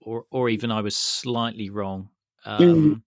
[0.00, 2.08] or or even I was slightly wrong.
[2.44, 3.02] Um, mm.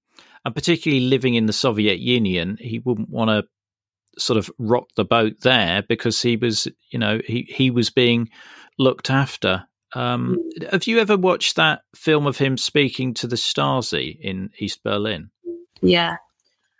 [0.45, 5.03] And particularly living in the Soviet Union, he wouldn't want to sort of rock the
[5.03, 8.29] boat there because he was, you know, he he was being
[8.77, 9.65] looked after.
[9.93, 10.71] Um, mm.
[10.71, 15.31] have you ever watched that film of him speaking to the Stasi in East Berlin?
[15.81, 16.15] Yeah,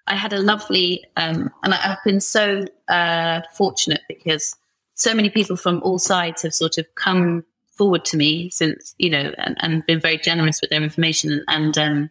[0.10, 4.56] I had a lovely, um, and I, have been so uh, fortunate because
[4.96, 7.46] so many people from all sides have sort of come
[7.78, 11.44] forward to me since you know and, and been very generous with their information.
[11.48, 12.10] And um,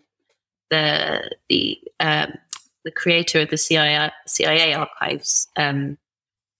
[0.70, 2.28] the the uh,
[2.84, 5.99] the creator of the CIA CIA archives um,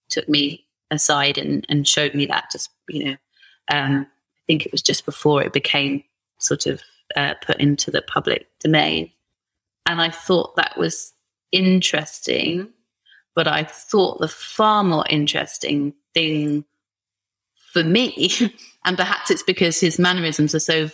[0.09, 3.17] took me aside and, and showed me that just you know
[3.71, 6.03] um, I think it was just before it became
[6.39, 6.83] sort of
[7.17, 9.13] uh, put into the public domain.
[9.87, 11.13] And I thought that was
[11.53, 12.69] interesting,
[13.35, 16.65] but I thought the far more interesting thing
[17.73, 18.31] for me,
[18.85, 20.91] and perhaps it's because his mannerisms are so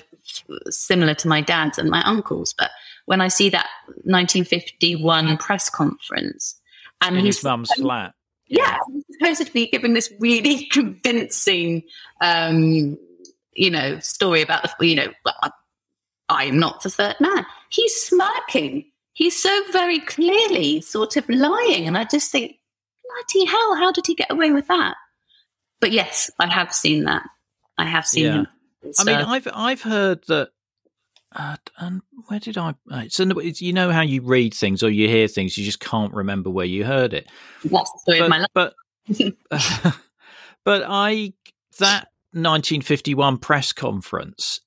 [0.70, 2.54] similar to my dad's and my uncle's.
[2.56, 2.70] But
[3.06, 3.68] when I see that
[4.04, 6.60] 1951 press conference,
[7.00, 8.14] and in his mum's flat,
[8.46, 11.82] yeah, he's supposed to be giving this really convincing,
[12.20, 12.98] um,
[13.54, 15.08] you know, story about the, you know,
[16.28, 17.46] I am not the third man.
[17.70, 18.90] He's smirking.
[19.14, 22.58] He's so very clearly sort of lying, and I just think,
[23.04, 24.96] bloody hell, how did he get away with that?
[25.80, 27.22] But yes, I have seen that.
[27.78, 28.34] I have seen yeah.
[28.34, 28.46] him.
[28.98, 30.50] I mean, I've I've heard that.
[31.36, 32.74] Uh, and where did I?
[32.90, 36.14] Uh, so you know how you read things or you hear things, you just can't
[36.14, 37.28] remember where you heard it.
[37.64, 38.48] That's the story but, of my life.
[38.54, 38.74] But
[39.50, 39.90] uh,
[40.64, 41.32] but I
[41.78, 44.60] that 1951 press conference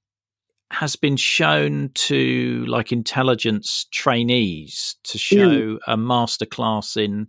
[0.72, 5.78] has been shown to like intelligence trainees to show mm.
[5.88, 7.28] a masterclass in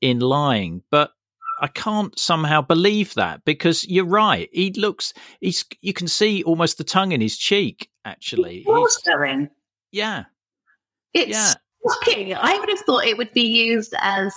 [0.00, 1.10] in lying, but
[1.60, 4.48] I can't somehow believe that because you're right.
[4.52, 8.64] He looks he's you can see almost the tongue in his cheek actually.
[8.66, 9.50] He's going.
[9.92, 10.24] Yeah.
[11.14, 11.54] It's yeah.
[11.86, 12.34] shocking.
[12.34, 14.34] I would have thought it would be used as,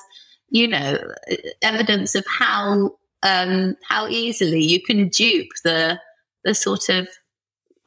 [0.50, 0.98] you know,
[1.62, 2.92] evidence of how
[3.24, 6.00] um how easily you can dupe the
[6.44, 7.08] the sort of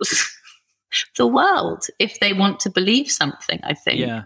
[1.16, 4.00] the world if they want to believe something, I think.
[4.00, 4.24] Yeah.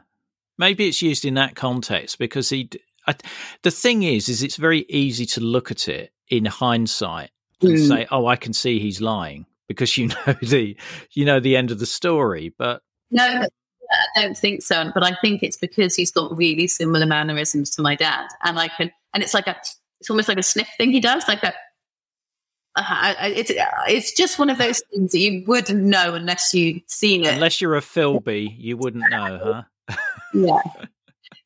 [0.59, 2.68] Maybe it's used in that context because he
[3.09, 3.14] I,
[3.62, 7.31] the thing is, is it's very easy to look at it in hindsight
[7.62, 7.89] and mm.
[7.89, 10.76] say, "Oh, I can see he's lying," because you know the
[11.12, 12.55] you know the end of the story.
[12.57, 13.47] But no,
[14.16, 14.91] I don't think so.
[14.93, 18.68] But I think it's because he's got really similar mannerisms to my dad, and I
[18.68, 19.57] can, and it's like a,
[20.01, 21.55] it's almost like a sniff thing he does, like a.
[22.79, 23.51] Uh, it's
[23.89, 27.35] it's just one of those things that you wouldn't know unless you'd seen it.
[27.35, 29.97] Unless you're a Philby, you wouldn't know, huh?
[30.35, 30.61] yeah.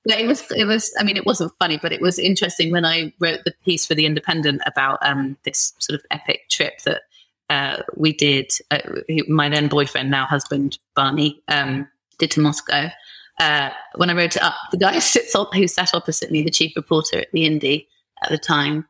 [0.04, 0.50] Yeah, it was.
[0.50, 0.92] It was.
[0.98, 3.94] I mean, it wasn't funny, but it was interesting when I wrote the piece for
[3.94, 7.02] the Independent about um, this sort of epic trip that
[7.50, 8.50] uh, we did.
[8.72, 8.80] Uh,
[9.28, 11.86] my then boyfriend, now husband, Barney, um,
[12.18, 12.90] did to Moscow.
[13.38, 16.50] Uh, when I wrote it up, the guy who sits who sat opposite me, the
[16.50, 17.88] chief reporter at the Indy
[18.24, 18.88] at the time,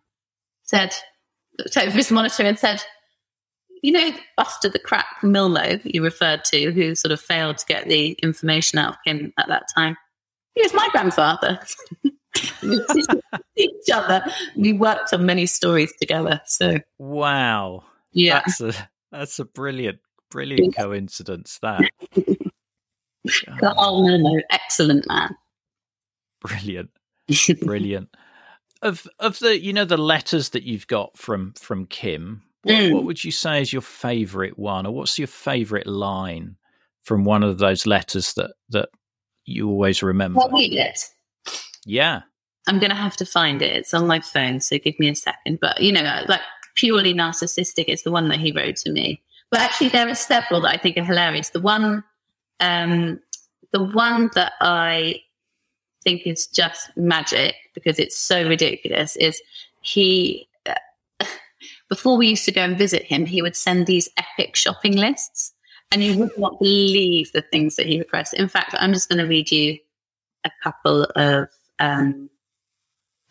[0.63, 0.95] said,
[1.59, 2.83] looked over his monitor and said,
[3.83, 7.89] "You know, Buster the Crack Milmo you referred to, who sort of failed to get
[7.89, 9.97] the information out of him at that time."
[10.55, 11.61] He was my grandfather.
[13.57, 14.25] each other.
[14.57, 16.41] We worked on many stories together.
[16.47, 19.99] So wow, yeah, that's a that's a brilliant,
[20.31, 21.59] brilliant coincidence.
[21.63, 21.83] That.
[23.63, 25.37] oh no, no, excellent man.
[26.41, 26.91] Brilliant,
[27.61, 28.09] brilliant.
[28.83, 32.43] Of of the you know the letters that you've got from from Kim.
[32.65, 32.93] What, mm.
[32.93, 36.57] what would you say is your favourite one, or what's your favourite line
[37.05, 38.89] from one of those letters that that
[39.45, 40.41] you always remember.
[40.41, 41.09] I'll read it.
[41.85, 42.23] Yeah.
[42.69, 43.75] I'm going to have to find it.
[43.75, 45.59] It's on my phone, so give me a second.
[45.61, 46.41] But, you know, like
[46.77, 49.21] purely narcissistic is the one that he wrote to me.
[49.51, 51.51] But actually, there are several that I think are hilarious.
[51.51, 52.05] The one,
[52.61, 53.21] um,
[53.73, 55.17] the one that I
[56.03, 59.41] think is just magic because it's so ridiculous is
[59.81, 60.75] he, uh,
[61.89, 65.53] before we used to go and visit him, he would send these epic shopping lists
[65.93, 68.33] and you would not believe the things that he requests.
[68.33, 69.79] In fact, I'm just going to read you
[70.45, 71.49] a couple of
[71.79, 72.31] um,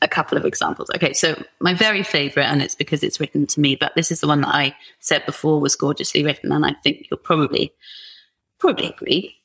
[0.02, 0.90] a couple of examples.
[0.96, 4.20] Okay, so my very favorite, and it's because it's written to me, but this is
[4.20, 7.74] the one that I said before was gorgeously written, and I think you'll probably
[8.60, 9.36] probably agree.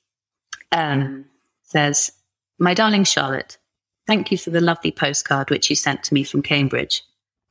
[0.72, 1.26] Um,
[1.62, 2.12] says,
[2.59, 3.59] "My darling Charlotte,
[4.07, 7.02] thank you for the lovely postcard which you sent to me from Cambridge.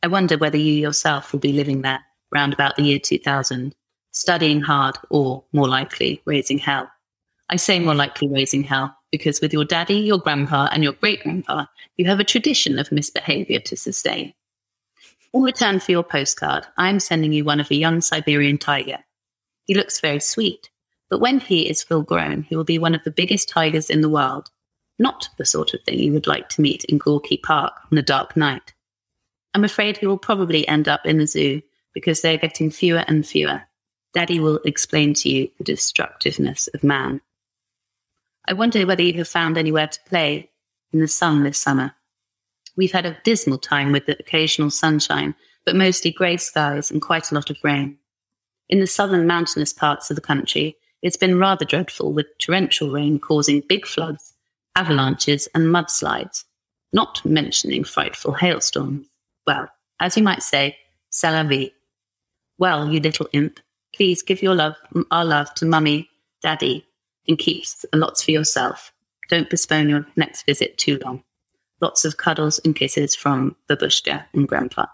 [0.02, 3.76] I wonder whether you yourself will be living there round about the year 2000."
[4.16, 6.90] studying hard, or more likely, raising hell.
[7.50, 11.22] I say more likely raising hell because with your daddy, your grandpa, and your great
[11.22, 11.66] grandpa,
[11.98, 14.34] you have a tradition of misbehavior to sustain.
[15.34, 19.00] In return for your postcard, I am sending you one of a young Siberian tiger.
[19.66, 20.70] He looks very sweet,
[21.10, 24.02] but when he is full grown, he will be one of the biggest tigers in
[24.02, 24.50] the world,
[24.98, 28.02] not the sort of thing you would like to meet in Gorky Park on a
[28.04, 28.74] dark night.
[29.54, 31.62] I'm afraid he will probably end up in the zoo
[31.94, 33.64] because they're getting fewer and fewer.
[34.14, 37.22] Daddy will explain to you the destructiveness of man.
[38.48, 40.50] I wonder whether you have found anywhere to play
[40.94, 41.94] in the sun this summer.
[42.78, 45.36] We've had a dismal time with the occasional sunshine,
[45.66, 47.98] but mostly grey skies and quite a lot of rain.
[48.70, 53.20] In the southern mountainous parts of the country, it's been rather dreadful with torrential rain
[53.20, 54.34] causing big floods,
[54.76, 56.44] avalanches, and mudslides,
[56.94, 59.08] not mentioning frightful hailstorms.
[59.48, 59.70] Well,
[60.00, 60.78] as you might say,
[61.10, 61.72] c'est la vie.
[62.58, 63.60] Well, you little imp,
[63.96, 64.76] Please give your love,
[65.10, 66.10] our love to mummy,
[66.42, 66.86] daddy,
[67.28, 67.64] and keep
[67.94, 68.92] lots for yourself.
[69.30, 71.24] Don't postpone your next visit too long.
[71.82, 74.86] Lots of cuddles and kisses from babushka and grandpa.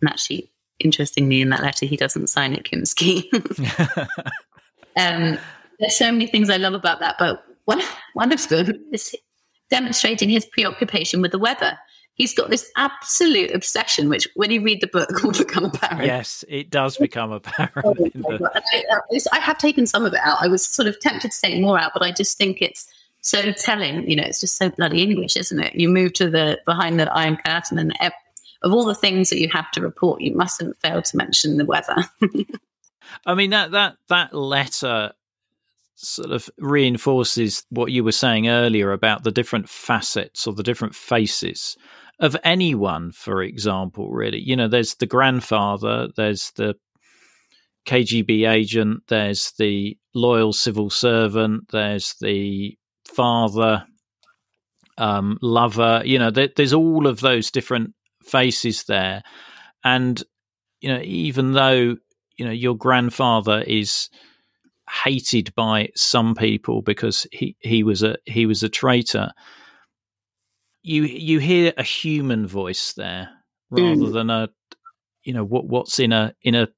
[0.00, 3.24] And actually, interestingly, in that letter, he doesn't sign it Kimsky.
[4.96, 5.38] um,
[5.78, 7.82] there's so many things I love about that, but one,
[8.14, 9.14] one of them is
[9.70, 11.78] demonstrating his preoccupation with the weather.
[12.14, 16.06] He's got this absolute obsession, which when you read the book will become apparent.
[16.06, 17.74] Yes, it does become apparent.
[18.14, 18.62] the...
[18.72, 20.38] I, I have taken some of it out.
[20.40, 22.88] I was sort of tempted to take more out, but I just think it's
[23.20, 24.08] so telling.
[24.08, 25.74] You know, it's just so bloody English, isn't it?
[25.74, 27.94] You move to the behind the iron curtain, and
[28.62, 31.66] of all the things that you have to report, you mustn't fail to mention the
[31.66, 31.96] weather.
[33.26, 35.12] I mean that that that letter
[35.96, 40.94] sort of reinforces what you were saying earlier about the different facets or the different
[40.94, 41.76] faces
[42.20, 44.40] of anyone, for example, really.
[44.40, 46.74] You know, there's the grandfather, there's the
[47.86, 52.76] KGB agent, there's the loyal civil servant, there's the
[53.06, 53.84] father,
[54.98, 59.22] um, lover, you know, there, there's all of those different faces there.
[59.84, 60.22] And,
[60.80, 61.96] you know, even though,
[62.36, 64.08] you know, your grandfather is
[64.90, 69.32] hated by some people because he, he was a he was a traitor.
[70.82, 73.30] You you hear a human voice there
[73.70, 74.12] rather mm.
[74.12, 74.48] than a
[75.24, 76.68] you know what what's in a in a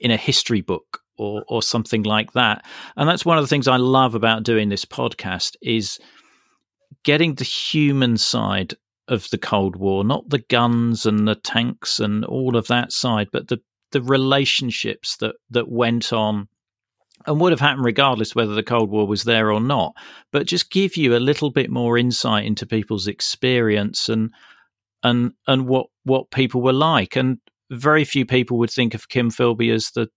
[0.00, 2.64] in a history book or or something like that.
[2.96, 5.98] And that's one of the things I love about doing this podcast is
[7.04, 8.74] getting the human side
[9.08, 13.28] of the Cold War, not the guns and the tanks and all of that side,
[13.32, 13.60] but the
[13.92, 16.48] the relationships that that went on
[17.26, 19.94] and would have happened regardless whether the Cold War was there or not,
[20.32, 24.32] but just give you a little bit more insight into people's experience and
[25.02, 27.16] and and what what people were like.
[27.16, 27.38] And
[27.70, 30.08] very few people would think of Kim Philby as the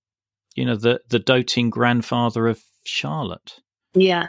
[0.55, 3.59] you know the the doting grandfather of Charlotte.
[3.93, 4.27] Yeah,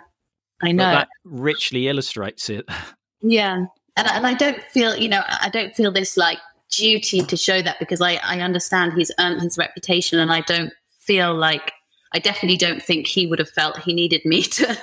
[0.62, 0.84] I know.
[0.84, 2.68] But that richly illustrates it.
[3.22, 3.66] Yeah,
[3.98, 6.38] and and I don't feel you know I don't feel this like
[6.70, 10.40] duty to show that because I I understand he's earned um, his reputation and I
[10.40, 11.70] don't feel like
[12.12, 14.76] I definitely don't think he would have felt he needed me to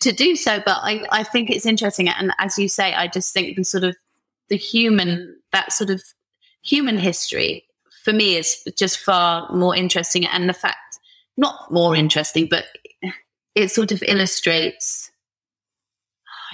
[0.00, 0.60] to, do so.
[0.64, 3.84] But I, I think it's interesting, and as you say, I just think the sort
[3.84, 3.96] of
[4.48, 6.02] the human that sort of
[6.62, 7.64] human history
[8.04, 10.98] for me is just far more interesting, and the fact
[11.36, 12.64] not more interesting, but
[13.54, 15.10] it sort of illustrates.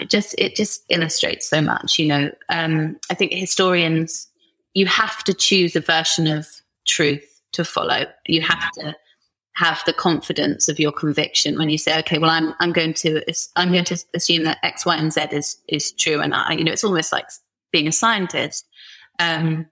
[0.01, 2.31] It just it just illustrates so much, you know.
[2.49, 4.29] Um, I think historians,
[4.75, 6.47] you have to choose a version of
[6.87, 8.07] truth to follow.
[8.27, 8.97] You have to
[9.55, 13.23] have the confidence of your conviction when you say, okay, well, I'm I'm going to
[13.57, 16.65] I'm going to assume that X, Y, and Z is is true, and I, you
[16.65, 17.27] know, it's almost like
[17.73, 18.67] being a scientist
[19.19, 19.67] um,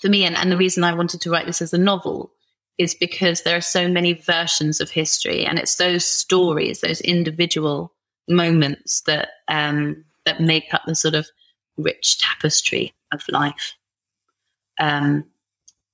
[0.00, 0.24] for me.
[0.24, 2.32] And, and the reason I wanted to write this as a novel
[2.76, 7.92] is because there are so many versions of history, and it's those stories, those individual
[8.28, 11.28] moments that um, that make up the sort of
[11.76, 13.74] rich tapestry of life.
[14.80, 15.24] Um,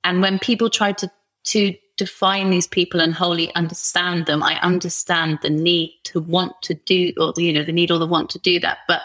[0.04, 1.10] and when people try to
[1.44, 4.42] to define these people and wholly understand them.
[4.42, 8.07] I understand the need to want to do, or you know, the need or the
[8.07, 8.78] want to do that.
[8.88, 9.03] But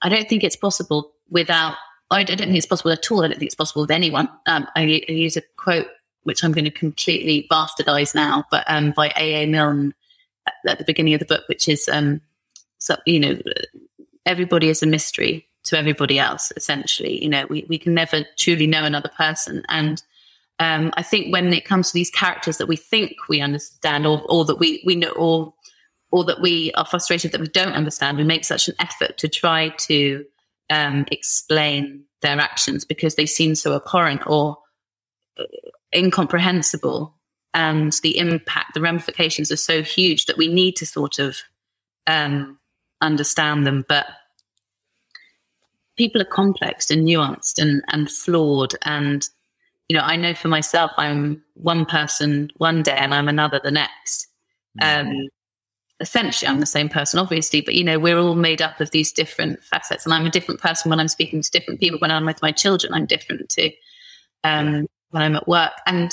[0.00, 1.76] I don't think it's possible without.
[2.10, 3.22] I don't think it's possible at all.
[3.22, 4.30] I don't think it's possible with anyone.
[4.46, 5.88] Um, I, I, use a quote
[6.22, 9.42] which I'm going to completely bastardize now, but um, by A.
[9.42, 9.46] A.
[9.46, 9.92] Milne
[10.46, 12.22] at, at, the beginning of the book, which is, um,
[12.78, 13.38] so you know,
[14.24, 16.50] everybody is a mystery to everybody else.
[16.56, 20.02] Essentially, you know, we we can never truly know another person, and
[20.62, 24.22] um, I think when it comes to these characters that we think we understand, or,
[24.28, 25.54] or that we we know, or
[26.12, 29.28] or that we are frustrated that we don't understand, we make such an effort to
[29.28, 30.24] try to
[30.70, 34.56] um, explain their actions because they seem so abhorrent or
[35.36, 35.42] uh,
[35.92, 37.12] incomprehensible,
[37.52, 41.38] and the impact, the ramifications are so huge that we need to sort of
[42.06, 42.56] um,
[43.00, 43.84] understand them.
[43.88, 44.06] But
[45.96, 49.28] people are complex and nuanced and, and flawed and
[49.92, 53.70] you know, I know for myself, I'm one person one day and I'm another the
[53.70, 54.26] next.
[54.80, 55.10] Mm-hmm.
[55.10, 55.28] Um,
[56.00, 59.12] essentially, I'm the same person, obviously, but you know, we're all made up of these
[59.12, 61.98] different facets, and I'm a different person when I'm speaking to different people.
[61.98, 63.70] When I'm with my children, I'm different to
[64.44, 66.10] um, when I'm at work, and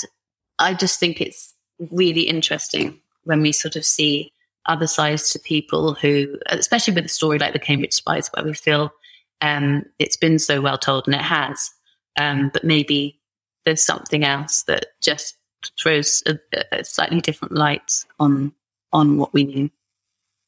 [0.58, 1.54] I just think it's
[1.90, 4.30] really interesting when we sort of see
[4.66, 8.52] other sides to people who, especially with a story like the Cambridge Spies, where we
[8.52, 8.92] feel
[9.40, 11.70] um, it's been so well told, and it has,
[12.18, 13.16] um, but maybe
[13.64, 15.36] there's something else that just
[15.78, 16.38] throws a,
[16.72, 18.52] a slightly different light on
[18.92, 19.70] on what we knew.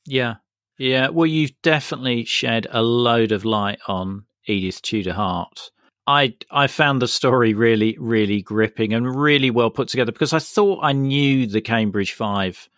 [0.04, 0.36] Yeah,
[0.78, 1.08] yeah.
[1.08, 5.70] Well, you've definitely shed a load of light on Edith Tudor Hart.
[6.06, 10.40] I I found the story really really gripping and really well put together because I
[10.40, 12.68] thought I knew the Cambridge Five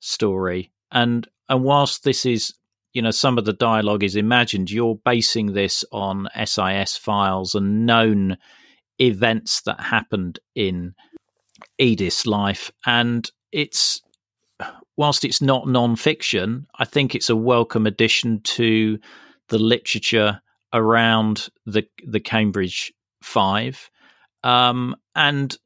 [0.00, 2.52] story and and whilst this is
[2.92, 7.86] you know some of the dialogue is imagined you're basing this on SIS files and
[7.86, 8.36] known
[8.98, 10.94] events that happened in
[11.78, 14.00] Edith's life, and it's
[14.96, 18.98] whilst it's not non-fiction, I think it's a welcome addition to
[19.48, 20.40] the literature
[20.72, 22.92] around the the Cambridge
[23.22, 23.90] Five,
[24.42, 25.56] um, and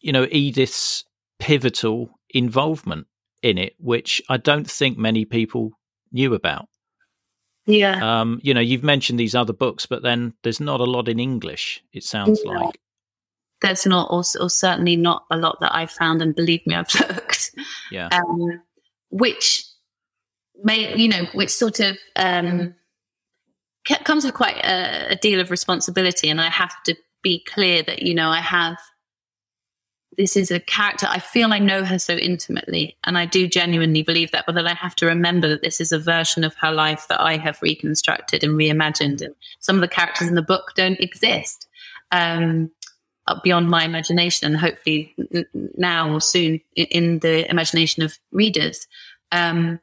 [0.00, 1.04] you know Edith's
[1.38, 3.06] pivotal involvement
[3.42, 5.70] in it, which I don't think many people
[6.12, 6.68] knew about.
[7.66, 8.20] Yeah.
[8.20, 11.20] Um, you know, you've mentioned these other books, but then there's not a lot in
[11.20, 11.82] English.
[11.92, 12.52] It sounds yeah.
[12.52, 12.80] like
[13.60, 16.92] there's not, or, or, certainly not a lot that I've found, and believe me, I've
[17.08, 17.52] looked.
[17.90, 18.08] Yeah.
[18.08, 18.60] Um,
[19.10, 19.64] which
[20.62, 22.74] may, you know, which sort of um,
[24.04, 28.02] comes with quite a, a deal of responsibility, and I have to be clear that
[28.02, 28.76] you know I have
[30.16, 34.02] this is a character I feel I know her so intimately, and I do genuinely
[34.02, 34.44] believe that.
[34.46, 37.20] But then I have to remember that this is a version of her life that
[37.20, 41.66] I have reconstructed and reimagined, and some of the characters in the book don't exist
[42.10, 42.70] um,
[43.42, 45.14] beyond my imagination, and hopefully
[45.76, 48.86] now or soon in the imagination of readers.
[49.30, 49.80] Um,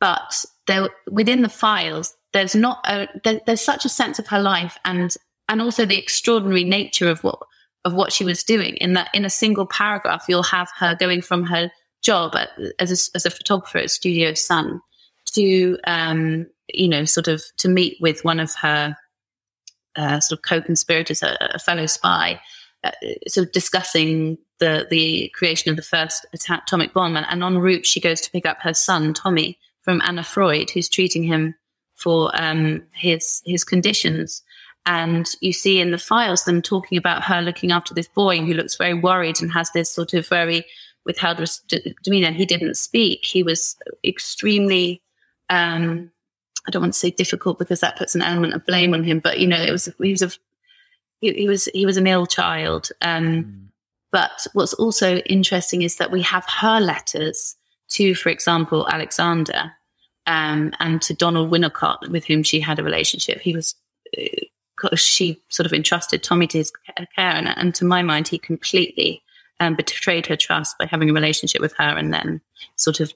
[0.00, 4.40] but there, within the files, there's not a, there, there's such a sense of her
[4.40, 5.14] life, and
[5.48, 7.38] and also the extraordinary nature of what
[7.86, 8.74] of what she was doing.
[8.78, 11.70] In that, in a single paragraph, you'll have her going from her
[12.02, 14.80] job at, as a, as a photographer at Studio Sun
[15.32, 18.96] to, um, you know, sort of to meet with one of her
[19.94, 22.40] uh, sort of co-conspirators, a, a fellow spy,
[22.84, 22.90] uh,
[23.28, 27.16] sort of discussing the the creation of the first atomic bomb.
[27.16, 30.70] And, and en route, she goes to pick up her son Tommy from Anna Freud,
[30.70, 31.54] who's treating him
[31.94, 34.42] for um, his his conditions.
[34.86, 38.54] And you see in the files them talking about her looking after this boy who
[38.54, 40.64] looks very worried and has this sort of very
[41.04, 41.44] withheld
[42.02, 42.30] demeanor.
[42.30, 43.24] He didn't speak.
[43.24, 45.02] He was extremely,
[45.50, 46.10] um,
[46.66, 49.18] I don't want to say difficult because that puts an element of blame on him,
[49.18, 50.30] but you know, it was, he was a,
[51.20, 52.90] he, he was, he was an ill child.
[53.02, 53.62] Um, mm.
[54.12, 57.56] But what's also interesting is that we have her letters
[57.90, 59.72] to, for example, Alexander
[60.26, 63.40] um, and to Donald Winnicott, with whom she had a relationship.
[63.40, 63.74] He was
[64.16, 64.22] uh,
[64.94, 69.22] she sort of entrusted Tommy to his care, and, and to my mind, he completely
[69.60, 72.40] um, betrayed her trust by having a relationship with her, and then
[72.76, 73.12] sort of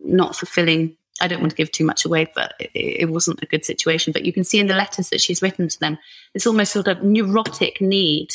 [0.00, 0.96] not fulfilling.
[1.20, 4.12] I don't want to give too much away, but it, it wasn't a good situation.
[4.12, 5.96] But you can see in the letters that she's written to them,
[6.34, 8.30] it's almost sort of neurotic need,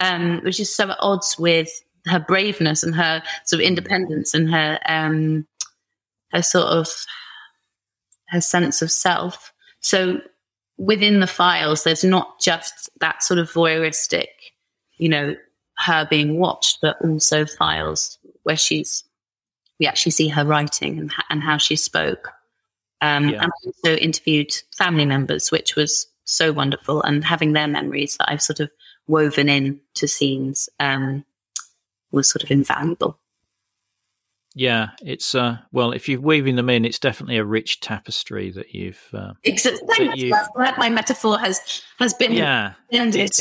[0.00, 1.70] um, which is so at odds with
[2.06, 5.46] her braveness and her sort of independence and her um,
[6.32, 6.88] her sort of
[8.28, 9.52] her sense of self.
[9.80, 10.20] So
[10.78, 14.28] within the files, there's not just that sort of voyeuristic,
[14.98, 15.34] you know,
[15.78, 19.04] her being watched, but also files where she's,
[19.78, 22.32] we actually see her writing and, and how she spoke.
[23.02, 23.42] Um, yeah.
[23.42, 27.02] And also interviewed family members, which was so wonderful.
[27.02, 28.70] And having their memories that I've sort of
[29.06, 31.24] woven in to scenes um,
[32.10, 33.18] was sort of invaluable.
[34.58, 38.74] Yeah, it's uh well, if you're weaving them in, it's definitely a rich tapestry that
[38.74, 39.06] you've.
[39.12, 40.06] Uh, exactly.
[40.08, 40.34] That you've,
[40.78, 42.32] my metaphor has has been.
[42.32, 43.38] Yeah, it, it,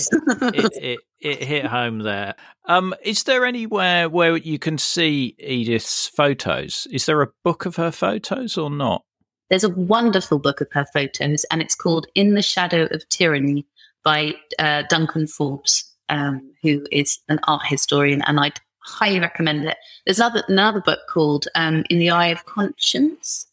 [0.75, 2.35] it, it, hit home there.
[2.65, 6.85] Um, is there anywhere where you can see Edith's photos?
[6.91, 9.01] Is there a book of her photos or not?
[9.49, 13.65] There's a wonderful book of her photos, and it's called "In the Shadow of Tyranny"
[14.03, 19.77] by uh, Duncan Forbes, um, who is an art historian, and I'd highly recommend it.
[20.05, 23.47] There's another, another book called um, In the Eye of Conscience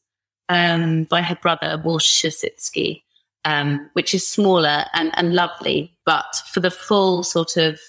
[0.49, 3.03] um, by her brother, Wolf Suschitzky,
[3.45, 7.81] um, which is smaller and, and lovely, but for the full sort of,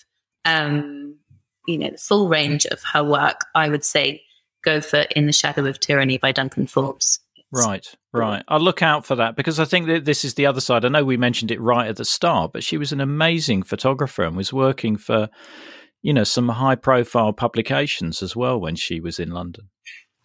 [0.46, 1.16] um,
[1.68, 4.22] you know, the full range of her work, I would say
[4.64, 7.20] go for In the Shadow of Tyranny by Duncan Forbes.
[7.52, 8.44] Right, right.
[8.48, 10.84] I'll look out for that because I think that this is the other side.
[10.84, 14.24] I know we mentioned it right at the start, but she was an amazing photographer
[14.24, 15.30] and was working for
[16.04, 19.70] you know, some high profile publications as well when she was in London.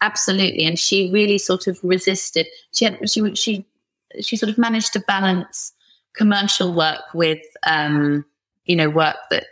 [0.01, 0.65] Absolutely.
[0.65, 2.47] And she really sort of resisted.
[2.73, 3.65] She had, she, she,
[4.21, 5.73] she sort of managed to balance
[6.13, 8.25] commercial work with, um,
[8.65, 9.45] you know, work that,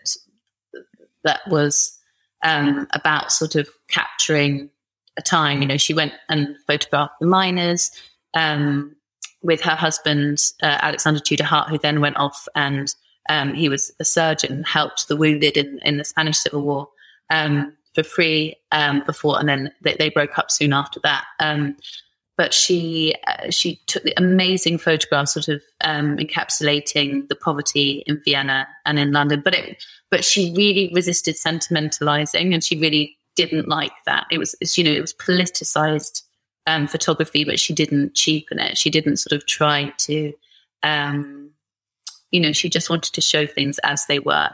[1.23, 1.97] that was,
[2.43, 4.69] um, about sort of capturing
[5.17, 5.61] a time.
[5.61, 7.89] You know, she went and photographed the miners,
[8.33, 8.95] um,
[9.43, 12.93] with her husband, uh, Alexander Tudor Hart, who then went off and
[13.29, 16.89] um, he was a surgeon, helped the wounded in, in the Spanish Civil War
[17.29, 21.25] um, for free um, before, and then they, they, broke up soon after that.
[21.39, 21.75] Um,
[22.37, 28.21] but she uh, she took the amazing photographs, sort of um, encapsulating the poverty in
[28.23, 29.41] Vienna and in London.
[29.43, 34.27] But it, but she really resisted sentimentalizing, and she really didn't like that.
[34.31, 36.21] It was you know it was politicized
[36.67, 38.77] um, photography, but she didn't cheapen it.
[38.77, 40.33] She didn't sort of try to
[40.83, 41.36] um,
[42.31, 44.49] you know, she just wanted to show things as they were.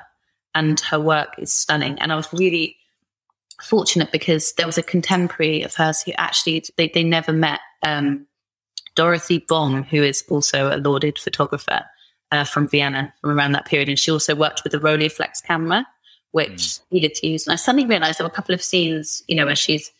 [0.55, 1.97] and her work is stunning.
[1.99, 2.78] And I was really
[3.61, 8.28] fortunate because there was a contemporary of hers who actually they, they never met um,
[8.95, 11.84] Dorothy Bohm, who is also a lauded photographer
[12.32, 15.86] uh, from Vienna from around that period, and she also worked with the Rolleiflex camera,
[16.32, 17.13] which mm.
[17.13, 17.45] to use.
[17.45, 19.91] And I suddenly realised there were a couple of scenes, you know, where she's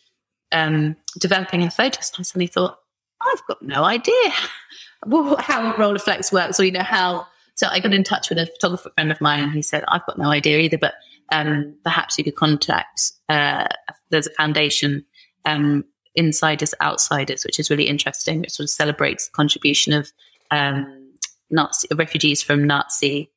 [0.52, 2.78] um, developing her photos, and I suddenly thought,
[3.20, 7.26] I've got no idea how Rolleiflex works, or you know how.
[7.54, 10.06] So I got in touch with a photographer friend of mine, and he said, I've
[10.06, 10.94] got no idea either, but
[11.32, 13.12] um, perhaps you could contact.
[13.28, 13.66] Uh,
[14.10, 15.04] there's a foundation,
[15.44, 15.84] um,
[16.14, 18.44] Insiders Outsiders, which is really interesting.
[18.44, 20.12] It sort of celebrates the contribution of
[20.50, 21.12] um,
[21.50, 23.30] Nazi refugees from Nazi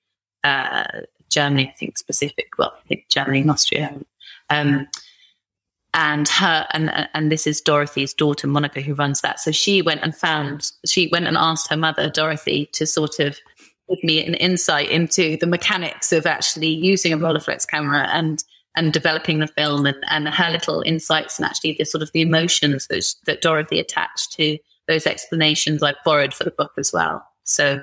[0.44, 0.86] uh,
[1.30, 2.58] Germany, I think specific.
[2.58, 3.94] Well, I think Germany and Austria.
[4.50, 4.88] Um,
[5.94, 9.40] and her and and this is Dorothy's daughter Monica who runs that.
[9.40, 13.38] So she went and found she went and asked her mother Dorothy to sort of
[13.90, 18.44] give me an insight into the mechanics of actually using a Rolleiflex camera and
[18.76, 22.22] and developing the film and, and her little insights and actually the sort of the
[22.22, 27.26] emotions that, that Dorothy attached to those explanations I've borrowed for the book as well.
[27.44, 27.82] So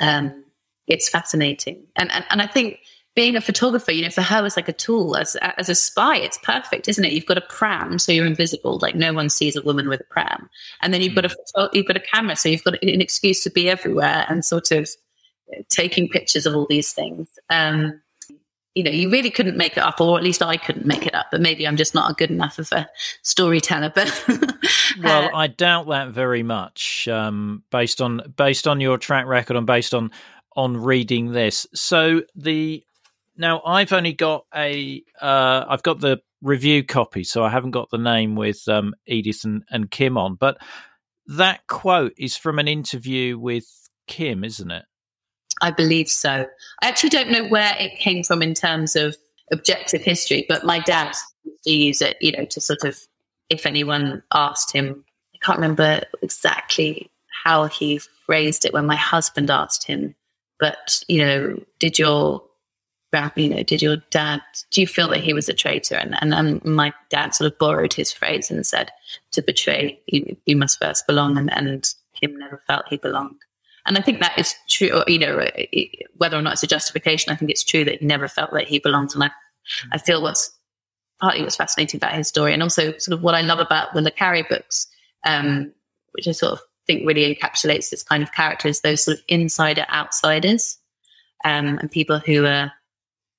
[0.00, 0.44] um,
[0.86, 1.86] it's fascinating.
[1.94, 2.78] And, and, and I think
[3.16, 5.16] being a photographer, you know, for her was like a tool.
[5.16, 7.12] As, as a spy, it's perfect, isn't it?
[7.12, 8.78] You've got a pram, so you're invisible.
[8.80, 10.50] Like no one sees a woman with a pram.
[10.82, 11.70] And then you've got a, mm.
[11.72, 14.88] you've got a camera, so you've got an excuse to be everywhere and sort of
[15.70, 17.26] taking pictures of all these things.
[17.48, 18.02] Um,
[18.74, 21.14] you know, you really couldn't make it up, or at least I couldn't make it
[21.14, 21.28] up.
[21.32, 22.86] But maybe I'm just not a good enough of a
[23.22, 23.92] storyteller.
[23.94, 24.24] But
[25.02, 29.56] well, uh, I doubt that very much, um, based on based on your track record
[29.56, 30.10] and based on
[30.54, 31.66] on reading this.
[31.74, 32.84] So the
[33.36, 37.90] now I've only got a uh, I've got the review copy, so I haven't got
[37.90, 40.34] the name with um, Edith and, and Kim on.
[40.34, 40.58] But
[41.26, 43.66] that quote is from an interview with
[44.06, 44.84] Kim, isn't it?
[45.62, 46.46] I believe so.
[46.82, 49.16] I actually don't know where it came from in terms of
[49.52, 51.14] objective history, but my dad
[51.44, 52.98] used to use it, you know, to sort of,
[53.48, 57.10] if anyone asked him, I can't remember exactly
[57.44, 60.14] how he phrased it when my husband asked him,
[60.58, 62.42] but, you know, did your
[63.36, 64.40] you know, did your dad,
[64.70, 65.96] do you feel that he was a traitor?
[65.96, 68.90] And, and, and my dad sort of borrowed his phrase and said,
[69.32, 71.38] to betray, you, you must first belong.
[71.38, 71.88] And, and
[72.20, 73.38] Kim never felt he belonged.
[73.86, 75.48] And I think that is true, you know,
[76.16, 78.66] whether or not it's a justification, I think it's true that he never felt that
[78.66, 79.14] he belonged.
[79.14, 79.30] And I,
[79.92, 80.50] I feel what's
[81.20, 84.02] partly what's fascinating about his story and also sort of what I love about the
[84.02, 84.88] Le Carre books,
[85.24, 85.72] um,
[86.12, 89.24] which I sort of think really encapsulates this kind of character is those sort of
[89.28, 90.78] insider outsiders
[91.44, 92.72] um, and people who are,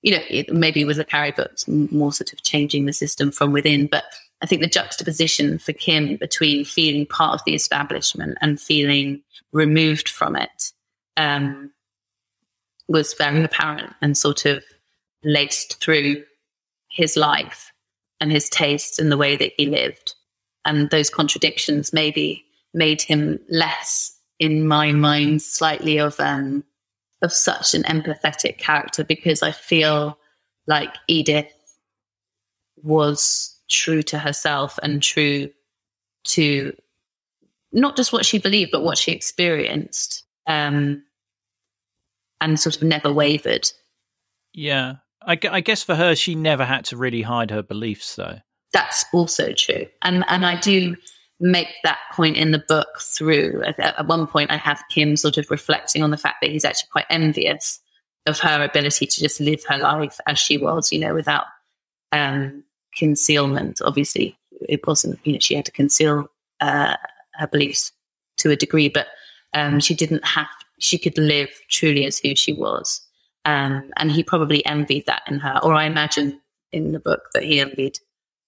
[0.02, 3.88] you know, maybe with Le Carre books, more sort of changing the system from within.
[3.88, 4.04] But
[4.41, 9.22] I think the juxtaposition for Kim between feeling part of the establishment and feeling
[9.52, 10.72] removed from it
[11.16, 11.72] um,
[12.88, 14.64] was very apparent and sort of
[15.24, 16.24] laced through
[16.89, 17.72] his life
[18.22, 20.14] and his tastes and the way that he lived.
[20.66, 26.64] And those contradictions maybe made him less, in my mind, slightly of um,
[27.22, 30.18] of such an empathetic character because I feel
[30.68, 31.51] like Edith
[32.84, 35.49] was true to herself and true
[36.26, 36.74] to
[37.72, 41.03] not just what she believed, but what she experienced, um,
[42.39, 43.70] and sort of never wavered.
[44.53, 48.39] Yeah, I, I, guess for her, she never had to really hide her beliefs, though.
[48.74, 50.95] That's also true, and and I do
[51.40, 53.64] make that point in the book through.
[53.66, 56.66] At, at one point, I have Kim sort of reflecting on the fact that he's
[56.66, 57.80] actually quite envious
[58.26, 61.46] of her ability to just live her life as she was, you know, without
[62.12, 62.64] um,
[62.96, 63.82] concealment.
[63.84, 66.28] Obviously, it wasn't, you know, she had to conceal
[66.60, 66.96] uh,
[67.36, 67.92] her beliefs
[68.38, 69.08] to a degree, but
[69.54, 70.48] um, she didn't have,
[70.80, 73.02] she could live truly as who she was.
[73.46, 76.42] Um, and he probably envied that in her, or I imagine
[76.74, 78.00] in the book that he envied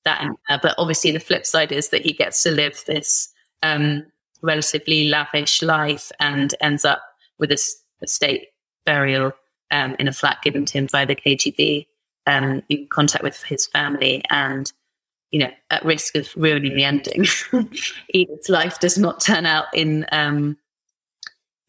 [0.06, 0.26] that.
[0.48, 3.30] But obviously, the flip side is that he gets to live this
[3.64, 4.06] um,
[4.42, 7.02] relatively lavish life and ends up
[7.38, 7.60] with a,
[8.02, 8.48] a state
[8.86, 9.34] burial
[9.72, 11.88] um, in a flat given to him by the KGB,
[12.26, 14.72] um, in contact with his family, and
[15.32, 17.26] you know, at risk of ruining the ending.
[18.14, 20.58] Edith's life does not turn out in um,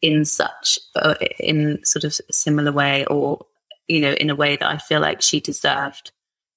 [0.01, 3.45] in such uh, in sort of similar way, or
[3.87, 6.11] you know, in a way that I feel like she deserved.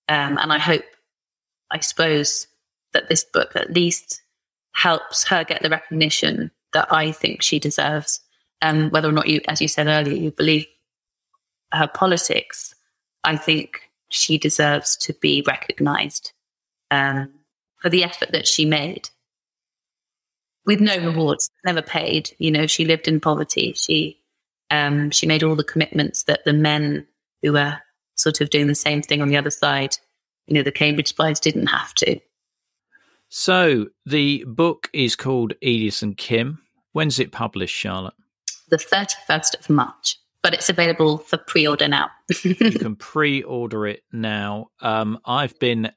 [0.09, 0.85] Um, and I hope,
[1.75, 2.47] I suppose,
[2.95, 4.23] that this book at least
[4.73, 8.21] helps her get the recognition that I think she deserves.
[8.63, 10.67] Um, whether or not you, as you said earlier, you believe
[11.73, 12.75] her politics,
[13.25, 16.33] I think she deserves to be recognized
[16.91, 17.31] um,
[17.83, 19.11] for the effort that she made
[20.67, 22.35] with no rewards, never paid.
[22.39, 23.73] You know, she lived in poverty.
[23.75, 24.21] She
[24.71, 27.07] um, she made all the commitments that the men
[27.43, 27.79] who were
[28.17, 29.97] sort of doing the same thing on the other side.
[30.47, 32.21] You know, the Cambridge spies didn't have to.
[33.29, 36.61] So the book is called Edith and Kim.
[36.93, 38.15] When's it published, Charlotte?
[38.69, 42.11] The 31st of March, but it's available for pre order now.
[42.43, 44.69] you can pre order it now.
[44.81, 45.91] Um, I've been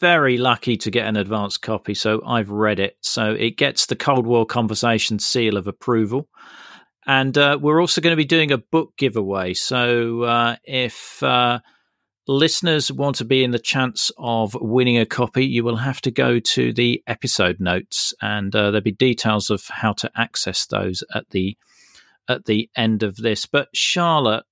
[0.00, 2.96] very lucky to get an advance copy, so I've read it.
[3.02, 6.28] So it gets the Cold War Conversation seal of approval.
[7.06, 9.54] And uh, we're also going to be doing a book giveaway.
[9.54, 11.60] So uh, if uh,
[12.26, 16.10] listeners want to be in the chance of winning a copy, you will have to
[16.10, 21.02] go to the episode notes, and uh, there'll be details of how to access those
[21.14, 21.56] at the
[22.28, 23.46] at the end of this.
[23.46, 24.44] But Charlotte,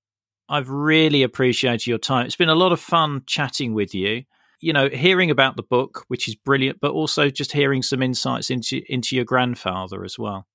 [0.49, 2.25] I've really appreciated your time.
[2.25, 4.23] It's been a lot of fun chatting with you.
[4.61, 8.49] You know, hearing about the book, which is brilliant, but also just hearing some insights
[8.49, 10.47] into into your grandfather as well.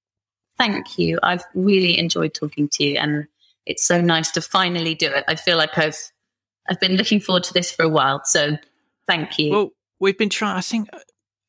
[0.58, 1.18] Thank you.
[1.22, 3.26] I've really enjoyed talking to you, and
[3.64, 5.24] it's so nice to finally do it.
[5.26, 5.98] I feel like I've
[6.68, 8.22] I've been looking forward to this for a while.
[8.24, 8.56] So
[9.06, 9.50] thank you.
[9.50, 10.56] Well, we've been trying.
[10.56, 10.88] I think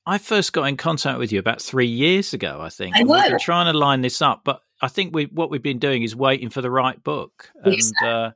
[0.05, 2.59] I first got in contact with you about three years ago.
[2.61, 5.49] I think I we've been trying to line this up, but I think we what
[5.49, 8.32] we've been doing is waiting for the right book, and uh,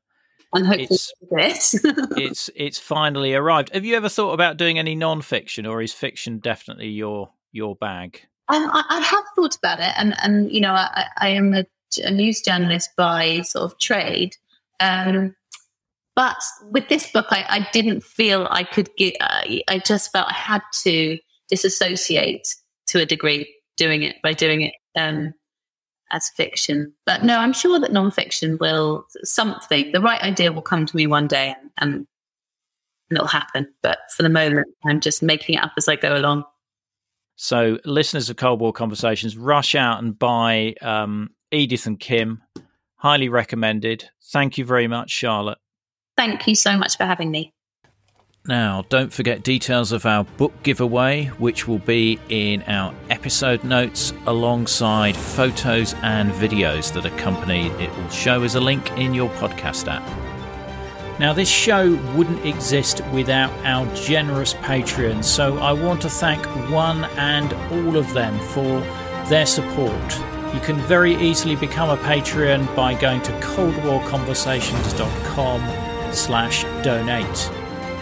[0.54, 0.98] and hopefully
[1.32, 3.74] it's, it's it's finally arrived.
[3.74, 8.22] Have you ever thought about doing any non-fiction, or is fiction definitely your your bag?
[8.48, 11.66] Um, I, I, have thought about it, and and you know, I, I am a,
[12.04, 14.36] a, news journalist by sort of trade.
[14.80, 15.36] Um,
[16.20, 19.16] but with this book, I, I didn't feel I could get.
[19.22, 21.18] Uh, I just felt I had to
[21.48, 22.46] disassociate
[22.88, 25.34] to a degree doing it by doing it um,
[26.12, 26.92] as fiction.
[27.06, 29.94] But no, I'm sure that nonfiction will something.
[29.94, 32.06] The right idea will come to me one day, and,
[33.08, 33.70] and it'll happen.
[33.82, 36.44] But for the moment, I'm just making it up as I go along.
[37.38, 42.44] So, listeners of Cold War Conversations, rush out and buy um, Edith and Kim.
[42.96, 44.10] Highly recommended.
[44.34, 45.60] Thank you very much, Charlotte.
[46.20, 47.54] Thank you so much for having me.
[48.46, 54.12] Now, don't forget details of our book giveaway, which will be in our episode notes
[54.26, 59.88] alongside photos and videos that accompany it will show as a link in your podcast
[59.88, 60.04] app.
[61.22, 67.06] Now, this show wouldn't exist without our generous Patreons, so I want to thank one
[67.16, 68.82] and all of them for
[69.30, 70.20] their support.
[70.54, 77.50] You can very easily become a Patreon by going to coldwarconversations.com slash donate.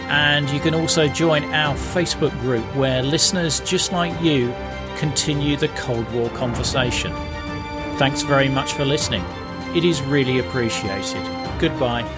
[0.08, 4.54] And you can also join our Facebook group where listeners just like you
[4.96, 7.12] continue the Cold War conversation.
[7.98, 9.24] Thanks very much for listening.
[9.74, 11.22] It is really appreciated.
[11.58, 12.17] Goodbye.